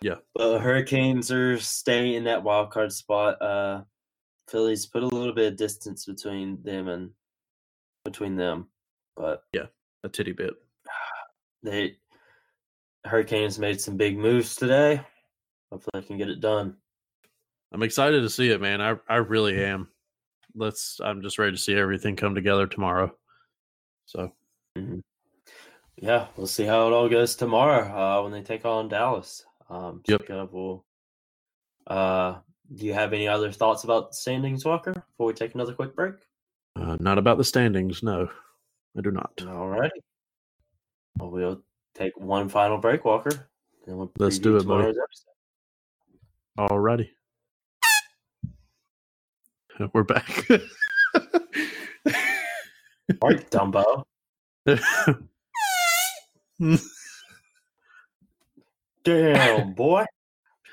Yeah. 0.01 0.17
But 0.35 0.59
Hurricanes 0.59 1.31
are 1.31 1.59
staying 1.59 2.15
in 2.15 2.25
that 2.25 2.43
wild 2.43 2.71
card 2.71 2.93
spot. 2.93 3.41
Uh, 3.41 3.83
Phillies 4.49 4.87
put 4.87 5.03
a 5.03 5.07
little 5.07 5.35
bit 5.35 5.53
of 5.53 5.59
distance 5.59 6.05
between 6.05 6.61
them 6.63 6.89
and 6.89 7.11
between 8.05 8.37
them, 8.37 8.69
but 9.17 9.45
yeah, 9.53 9.67
A 10.03 10.09
titty 10.09 10.33
bit. 10.33 10.55
they 11.63 11.97
Hurricanes 13.05 13.59
made 13.59 13.81
some 13.81 13.97
big 13.97 14.19
moves 14.19 14.57
today. 14.57 15.01
Hopefully, 15.71 16.01
they 16.01 16.07
can 16.07 16.19
get 16.19 16.29
it 16.29 16.41
done. 16.41 16.77
I'm 17.73 17.83
excited 17.83 18.21
to 18.21 18.29
see 18.29 18.51
it, 18.51 18.61
man. 18.61 18.81
I 18.81 18.97
I 19.09 19.17
really 19.17 19.63
am. 19.65 19.89
Let's. 20.55 21.01
I'm 21.03 21.23
just 21.23 21.39
ready 21.39 21.53
to 21.53 21.63
see 21.63 21.75
everything 21.75 22.17
come 22.17 22.35
together 22.35 22.67
tomorrow. 22.67 23.15
So 24.07 24.33
Yeah, 26.03 26.27
we'll 26.37 26.49
see 26.49 26.65
how 26.65 26.89
it 26.89 26.93
all 26.93 27.09
goes 27.09 27.37
tomorrow 27.37 27.85
uh, 27.85 28.23
when 28.25 28.33
they 28.33 28.43
take 28.43 28.65
on 28.65 28.89
Dallas. 28.89 29.45
Um, 29.71 30.03
Yep. 30.09 30.29
of, 30.31 30.53
we'll, 30.53 30.85
uh, 31.87 32.39
do 32.75 32.85
you 32.87 32.93
have 32.93 33.13
any 33.13 33.29
other 33.29 33.53
thoughts 33.53 33.85
about 33.85 34.11
the 34.11 34.17
standings, 34.17 34.65
Walker, 34.65 34.93
before 34.93 35.29
we 35.29 35.33
take 35.33 35.55
another 35.55 35.75
quick 35.75 35.95
break? 35.95 36.15
uh, 36.75 36.97
not 36.99 37.19
about 37.19 37.39
the 37.39 37.45
standings. 37.45 38.03
No, 38.03 38.29
I 38.99 39.01
do 39.01 39.13
not. 39.13 39.31
All 39.47 39.69
righty. 39.69 40.01
Well, 41.19 41.31
we'll 41.31 41.63
take 41.95 42.19
one 42.19 42.49
final 42.49 42.79
break, 42.79 43.05
Walker. 43.05 43.49
And 43.87 43.97
we'll 43.97 44.11
Let's 44.19 44.41
do 44.41 44.57
it, 44.57 44.67
buddy. 44.67 44.89
episode. 44.89 45.29
Alrighty. 46.59 47.11
We're 49.93 50.03
back. 50.03 50.49
All 53.21 53.29
right, 53.29 53.49
Dumbo. 53.51 54.03
Damn, 59.05 59.73
boy. 59.75 60.05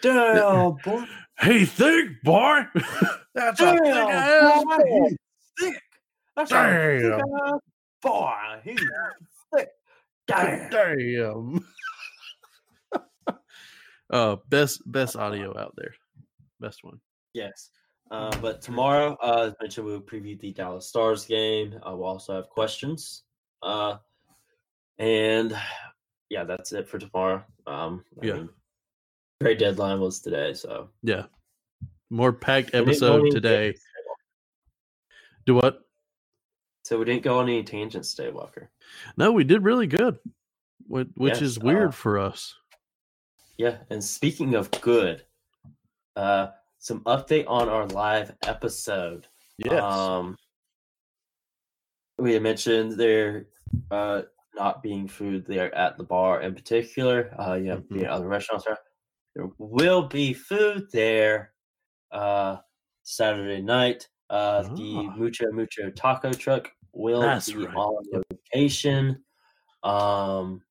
Damn, 0.04 0.76
boy. 0.84 1.04
hey, 1.40 1.66
think, 1.66 2.12
boy. 2.24 2.62
That's 3.34 3.60
a 3.60 3.72
thick 3.72 3.84
Damn, 3.84 4.10
ass 4.10 4.64
boy. 4.64 4.78
He's 4.86 5.18
thick. 5.60 5.82
That's 6.36 6.52
a 6.52 6.56
thick 6.56 7.02
Damn. 7.02 7.22
ass 7.22 7.60
boy. 8.02 8.62
He's 8.64 8.80
thick. 9.56 9.70
Damn. 10.28 10.70
Damn. 10.70 11.66
uh, 14.12 14.36
best 14.48 14.82
best 14.92 15.16
audio 15.16 15.58
out 15.58 15.74
there. 15.76 15.96
Best 16.60 16.84
one. 16.84 17.00
Yes. 17.34 17.72
Uh, 18.12 18.36
but 18.42 18.62
tomorrow, 18.62 19.18
uh, 19.24 19.48
as 19.48 19.54
mentioned, 19.60 19.86
we'll 19.88 20.02
preview 20.02 20.40
the 20.40 20.52
Dallas 20.52 20.88
Stars 20.88 21.26
game. 21.26 21.80
Uh, 21.84 21.96
we'll 21.96 22.06
also 22.08 22.36
have 22.36 22.50
questions. 22.50 23.24
Uh, 23.62 23.98
and 25.00 25.58
yeah, 26.30 26.44
that's 26.44 26.72
it 26.74 26.88
for 26.88 27.00
tomorrow. 27.00 27.44
Um, 27.66 28.06
I 28.22 28.26
Yeah. 28.26 28.34
mean, 28.36 28.50
trade 29.42 29.58
deadline 29.58 30.00
was 30.00 30.20
today, 30.20 30.54
so 30.54 30.90
Yeah. 31.02 31.26
More 32.12 32.34
packed 32.34 32.74
we 32.74 32.80
didn't 32.80 33.00
go 33.00 33.18
episode 33.18 33.32
today. 33.32 33.76
Do 35.46 35.56
what? 35.56 35.88
So 36.84 36.98
we 36.98 37.06
didn't 37.06 37.24
go 37.24 37.40
on 37.40 37.48
any 37.48 37.64
tangents 37.64 38.14
today, 38.14 38.32
Walker. 38.32 38.72
No, 39.16 39.32
we 39.32 39.44
did 39.44 39.64
really 39.64 39.88
good. 39.88 40.20
Which, 40.88 41.08
which 41.16 41.34
Yes, 41.34 41.42
is 41.42 41.60
weird 41.60 41.90
uh, 41.90 41.92
for 41.92 42.18
us. 42.18 42.56
Yeah, 43.58 43.78
and 43.90 44.04
speaking 44.04 44.56
of 44.56 44.72
good, 44.82 45.24
uh, 46.16 46.48
some 46.80 47.02
update 47.02 47.46
on 47.48 47.70
our 47.70 47.86
live 47.88 48.36
episode. 48.44 49.28
Yes. 49.58 49.84
Um, 49.84 50.36
we 52.18 52.34
had 52.34 52.42
mentioned 52.42 52.94
there 52.94 53.48
uh, 53.92 54.24
not 54.60 54.84
being 54.84 55.08
food 55.08 55.46
there 55.48 55.74
at 55.74 55.98
the 55.98 56.04
bar 56.04 56.42
in 56.42 56.54
particular. 56.54 57.34
Uh, 57.40 57.56
you 57.56 57.66
know, 57.70 57.78
Mhm. 57.78 57.90
being 57.90 58.08
other 58.08 58.28
restaurants 58.28 58.66
there. 58.66 58.78
There 59.36 59.50
will 59.58 60.08
be 60.08 60.34
food 60.34 60.88
there 60.92 61.54
uh, 62.12 62.58
Saturday 63.04 63.62
night. 63.62 64.10
Uh, 64.30 64.64
The 64.76 64.96
Ah. 64.98 65.16
Mucho 65.16 65.52
Mucho 65.52 65.90
Taco 65.92 66.32
Truck 66.34 66.72
will 66.92 67.22
That's 67.22 67.52
be 67.52 67.66
right. 67.66 67.76
on 67.76 68.04
location. 68.14 69.24
Um, 69.84 70.64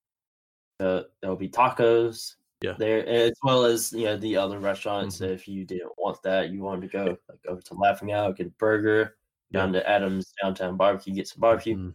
the, 0.78 1.10
there'll 1.20 1.36
be 1.36 1.48
tacos 1.48 2.36
Yeah. 2.60 2.74
there 2.78 3.06
as 3.06 3.32
well 3.42 3.64
as 3.64 3.92
you 3.92 4.04
know 4.04 4.16
the 4.16 4.36
other 4.36 4.58
restaurants. 4.60 5.18
Mhm. 5.20 5.30
If 5.30 5.48
you 5.48 5.64
didn't 5.64 5.92
want 5.96 6.22
that, 6.24 6.50
you 6.50 6.60
wanted 6.62 6.82
to 6.82 6.88
go 6.88 7.04
like 7.28 7.40
over 7.48 7.60
to 7.62 7.74
Laughing 7.74 8.12
Out, 8.12 8.36
get 8.36 8.48
a 8.48 8.50
burger, 8.50 9.16
down 9.52 9.72
to 9.72 9.88
Adams 9.88 10.32
Downtown 10.42 10.76
Barbecue, 10.76 11.14
get 11.14 11.26
some 11.28 11.40
barbecue. 11.40 11.76
Mhm. 11.76 11.94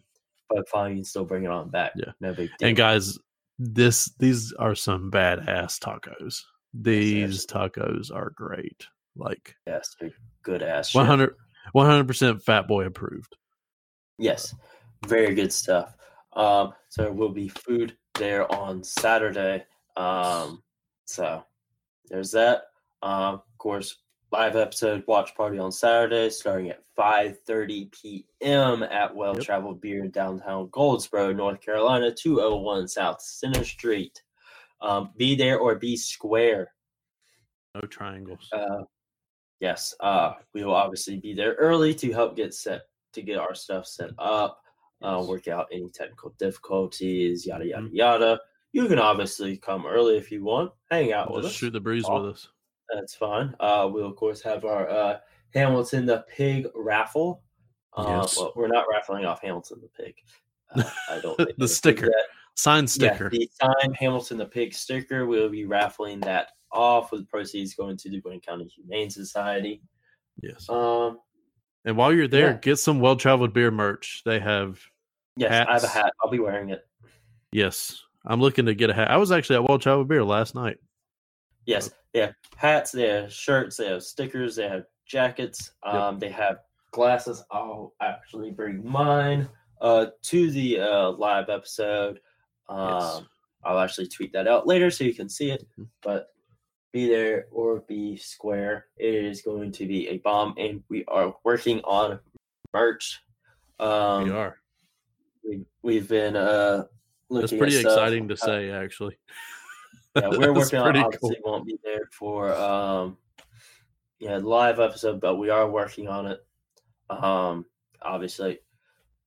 But 0.50 0.68
fine, 0.70 0.92
you 0.92 0.98
can 0.98 1.04
still 1.06 1.26
bring 1.26 1.44
it 1.44 1.52
on 1.52 1.70
back. 1.70 1.94
Yeah. 1.96 2.12
no 2.20 2.34
big 2.34 2.50
deal. 2.58 2.68
And 2.70 2.78
guys, 2.78 3.18
this 3.60 4.12
these 4.20 4.54
are 4.54 4.76
some 4.76 5.12
badass 5.12 5.80
tacos. 5.80 6.42
These 6.74 7.46
tacos 7.46 8.14
are 8.14 8.32
great. 8.36 8.88
Like 9.16 9.56
yes, 9.68 9.96
good 10.44 10.64
ass. 10.64 10.94
100 10.94 11.36
100% 11.76 12.44
fat 12.44 12.68
boy 12.68 12.86
approved. 12.86 13.36
Yes, 14.18 14.54
very 15.08 15.34
good 15.34 15.54
stuff. 15.54 15.96
Um, 16.34 16.74
so 16.90 17.04
there 17.04 17.14
will 17.14 17.30
be 17.30 17.48
food 17.50 17.96
there 18.16 18.52
on 18.52 18.84
Saturday. 18.84 19.66
Um, 19.96 20.64
so 21.06 21.44
there's 22.10 22.32
that. 22.32 22.64
Um, 23.02 23.36
of 23.36 23.58
course, 23.58 23.98
live 24.34 24.56
episode 24.56 25.04
watch 25.08 25.36
party 25.36 25.60
on 25.60 25.72
Saturday, 25.72 26.28
starting 26.32 26.72
at 26.72 26.82
5:30 26.98 27.91
p.m. 27.91 28.82
at 28.82 29.15
Well 29.15 29.36
Yep. 29.36 29.43
Traveled 29.43 29.80
Beer 29.80 30.04
in 30.04 30.10
downtown 30.10 30.69
Goldsboro, 30.72 31.32
North 31.34 31.62
Carolina, 31.62 32.12
201 32.12 32.88
South 32.88 33.22
Center 33.22 33.63
Street. 33.63 34.24
Um, 34.82 35.12
be 35.17 35.36
there 35.36 35.60
or 35.60 35.76
be 35.76 35.96
square. 35.96 36.74
No 37.76 37.82
triangles. 37.82 38.50
Uh, 38.52 38.86
yes, 39.60 39.93
uh, 40.00 40.34
we 40.56 40.65
will 40.65 40.74
obviously 40.74 41.17
be 41.17 41.36
there 41.36 41.54
early 41.54 41.93
to 41.93 42.12
help 42.12 42.36
get 42.36 42.56
set 42.56 42.82
to 43.13 43.22
get 43.22 43.38
our 43.38 43.54
stuff 43.54 43.86
set 43.86 44.10
up, 44.17 44.60
uh, 45.04 45.24
work 45.28 45.48
out 45.48 45.67
any 45.72 45.89
technical 45.93 46.32
difficulties, 46.39 47.46
yada 47.46 47.67
yada 47.67 47.84
Mhm. 47.84 47.89
yada. 47.93 48.41
You 48.72 48.88
can 48.88 48.98
obviously 48.98 49.58
come 49.58 49.86
early 49.86 50.17
if 50.17 50.32
you 50.32 50.43
want, 50.43 50.72
hang 50.89 51.13
out 51.13 51.32
with 51.32 51.43
Just 51.43 51.54
us. 51.54 51.60
shoot 51.60 51.74
the 51.74 51.80
breeze 51.80 52.06
Oh. 52.08 52.24
with 52.24 52.34
us. 52.34 52.50
That's 52.94 53.16
fine. 53.16 53.56
Uh, 53.60 53.90
we'll 53.92 54.06
of 54.08 54.16
course 54.16 54.42
have 54.42 54.66
our 54.66 54.90
uh, 54.90 55.18
Hamilton 55.54 56.06
the 56.06 56.26
Pig 56.28 56.68
raffle. 56.76 57.42
Uh, 57.96 58.20
Yes. 58.22 58.38
well, 58.38 58.54
we're 58.56 58.68
not 58.68 58.86
raffling 58.92 59.26
off 59.26 59.42
Hamilton 59.42 59.80
the 59.82 60.04
Pig. 60.04 60.16
Uh, 60.76 60.84
I 61.10 61.20
don't. 61.20 61.40
The 61.58 61.68
sticker. 61.68 62.12
Sign 62.56 62.88
sticker. 62.88 63.30
Yeah, 63.32 63.40
the 63.40 63.50
signed 63.62 63.96
Hamilton 63.98 64.38
the 64.38 64.46
Pig 64.46 64.74
sticker. 64.74 65.26
We'll 65.26 65.50
be 65.50 65.66
raffling 65.66 66.20
that 66.22 66.50
off 66.72 67.12
with 67.12 67.28
proceeds 67.30 67.74
going 67.76 67.98
to 67.98 68.10
the 68.10 68.22
Wayne 68.26 68.42
County 68.42 68.66
Humane 68.66 69.10
Society. 69.10 69.82
yes. 70.42 70.68
Um, 70.70 71.20
and 71.86 71.98
while 71.98 72.14
you're 72.14 72.28
there, 72.28 72.52
yeah. 72.52 72.58
get 72.62 72.78
some 72.78 73.00
well 73.00 73.16
traveled 73.16 73.54
beer 73.54 73.72
merch. 73.72 74.22
They 74.26 74.39
have 74.39 74.80
yes, 75.36 75.66
I 75.68 75.74
have 75.74 75.84
a 75.84 75.88
hat. 75.88 76.14
I'll 76.24 76.32
be 76.32 76.39
wearing 76.39 76.70
it. 76.70 76.88
yes. 77.52 78.02
I'm 78.26 78.39
looking 78.39 78.68
to 78.68 78.74
get 78.74 78.89
a 78.89 78.94
hat. 78.94 79.12
I 79.12 79.18
was 79.18 79.34
actually 79.34 79.58
at 79.58 79.68
Well 79.68 79.78
Traveled 79.78 80.08
Beer 80.08 80.24
last 80.24 80.56
night. 80.56 80.78
Yes, 81.66 81.91
they 82.14 82.20
have 82.22 82.36
hats, 82.57 82.91
they 82.91 83.07
have 83.07 83.32
shirts, 83.34 83.78
they 83.78 83.88
have 83.88 84.03
stickers, 84.03 84.55
they 84.55 84.68
have 84.68 84.86
jackets, 85.05 85.72
Yep. 85.86 85.93
um, 85.95 86.20
they 86.20 86.30
have 86.30 86.59
glasses. 86.91 87.43
I'll 87.51 87.93
actually 88.01 88.51
bring 88.51 88.88
mine 88.88 89.49
uh, 89.82 90.07
to 90.24 90.51
the 90.51 90.80
uh, 90.80 91.11
live 91.11 91.49
episode. 91.49 92.20
Um, 92.70 92.89
Yes. 92.89 93.22
I'll 93.66 93.80
actually 93.80 94.07
tweet 94.07 94.34
that 94.34 94.47
out 94.47 94.68
later 94.68 94.91
so 94.91 95.03
you 95.05 95.14
can 95.14 95.30
see 95.30 95.49
it. 95.51 95.66
Mhm. 95.80 95.88
But 96.01 96.28
be 96.91 97.07
there 97.07 97.47
or 97.51 97.80
be 97.88 98.18
square. 98.18 98.88
It 98.97 99.14
is 99.16 99.41
going 99.41 99.72
to 99.74 99.86
be 99.88 100.09
a 100.09 100.18
bomb, 100.20 100.53
and 100.57 100.84
we 100.89 101.05
are 101.07 101.34
working 101.45 101.80
on 101.86 102.20
merch. 102.74 103.22
Um, 103.80 104.26
we 104.26 104.30
are. 104.32 104.57
We, 105.43 105.66
we've 105.82 106.07
been 106.09 106.36
uh, 106.36 106.84
looking. 107.30 107.41
That's 107.41 107.53
at 107.53 107.57
pretty 107.59 107.80
stuff. 107.80 107.93
exciting 107.93 108.28
to 108.28 108.34
Uh, 108.34 108.38
say, 108.38 108.70
actually. 108.72 109.18
Yeah, 110.16 110.28
we're 110.32 110.53
working 110.53 110.80
on. 110.80 110.95
Obviously, 110.97 111.38
won't 111.43 111.66
be 111.66 111.78
there 111.84 112.07
for 112.11 112.53
um, 112.53 113.18
yeah, 114.20 114.38
live 114.38 114.80
episode, 114.80 115.20
but 115.20 115.36
we 115.36 115.49
are 115.49 115.70
working 115.70 116.07
on 116.07 116.28
it. 116.28 116.39
Um, 117.09 117.66
obviously, 118.01 118.59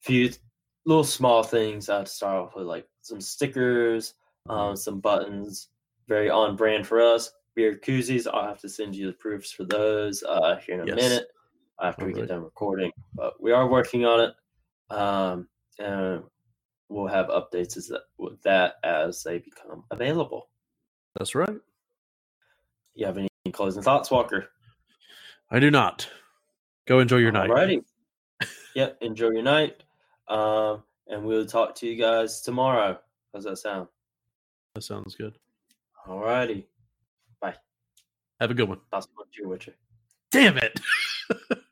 few 0.01 0.31
little 0.85 1.05
small 1.05 1.43
things. 1.43 1.89
I 1.89 1.99
have 1.99 2.07
to 2.07 2.11
start 2.11 2.37
off 2.37 2.57
with 2.57 2.67
like 2.67 2.89
some 3.03 3.21
stickers, 3.21 4.15
um, 4.49 4.77
some 4.77 5.01
buttons, 5.01 5.69
very 6.09 6.31
on 6.31 6.57
brand 6.57 6.87
for 6.87 7.01
us. 7.01 7.31
Beer 7.55 7.77
koozies. 7.77 8.27
I'll 8.33 8.47
have 8.47 8.61
to 8.61 8.69
send 8.69 8.95
you 8.95 9.07
the 9.07 9.15
proofs 9.15 9.51
for 9.51 9.65
those 9.65 10.23
uh, 10.23 10.57
here 10.65 10.77
in 10.77 10.81
a 10.83 10.87
Yes. 10.87 10.97
minute 10.97 11.27
after 11.81 12.05
we 12.05 12.13
Alright. 12.13 12.29
get 12.29 12.35
done 12.35 12.45
recording. 12.45 12.93
But 13.15 13.41
we 13.41 13.53
are 13.53 13.69
working 13.69 14.05
on 14.05 14.21
it, 14.21 14.95
um, 14.95 15.49
and 15.79 16.23
we'll 16.89 17.07
have 17.07 17.29
updates 17.29 17.77
as 17.77 17.89
that, 17.89 18.03
with 18.19 18.41
that 18.43 18.75
as 18.85 19.23
they 19.23 19.39
become 19.39 19.85
available. 19.91 20.49
That's 21.19 21.35
right. 21.35 21.59
You 22.95 23.07
have 23.07 23.19
any 23.19 23.29
closing 23.53 23.83
thoughts, 23.83 24.11
Walker? 24.11 24.51
I 25.51 25.59
do 25.61 25.71
not. 25.71 26.09
Go 26.87 27.01
enjoy 27.01 27.19
your 27.19 27.33
night. 27.33 27.51
Alrighty. 27.51 27.85
yep. 28.75 28.99
Enjoy 29.01 29.31
your 29.31 29.43
night. 29.43 29.83
Um, 30.29 30.83
and 31.09 31.25
we'll 31.25 31.47
talk 31.47 31.75
to 31.77 31.87
you 31.87 31.97
guys 31.97 32.41
tomorrow. 32.41 32.99
How's 33.33 33.45
that 33.45 33.59
sound? 33.59 33.89
That 34.75 34.83
sounds 34.83 35.15
good. 35.15 35.39
Alrighty. 36.07 36.65
Bye. 37.41 37.55
Have 38.41 38.51
a 38.51 38.55
good 38.55 38.69
one. 38.69 38.81
That's 38.93 39.09
what 39.15 39.29
you 39.39 39.49
Witcher. 39.49 39.75
Damn 40.31 40.59
it. 40.59 40.81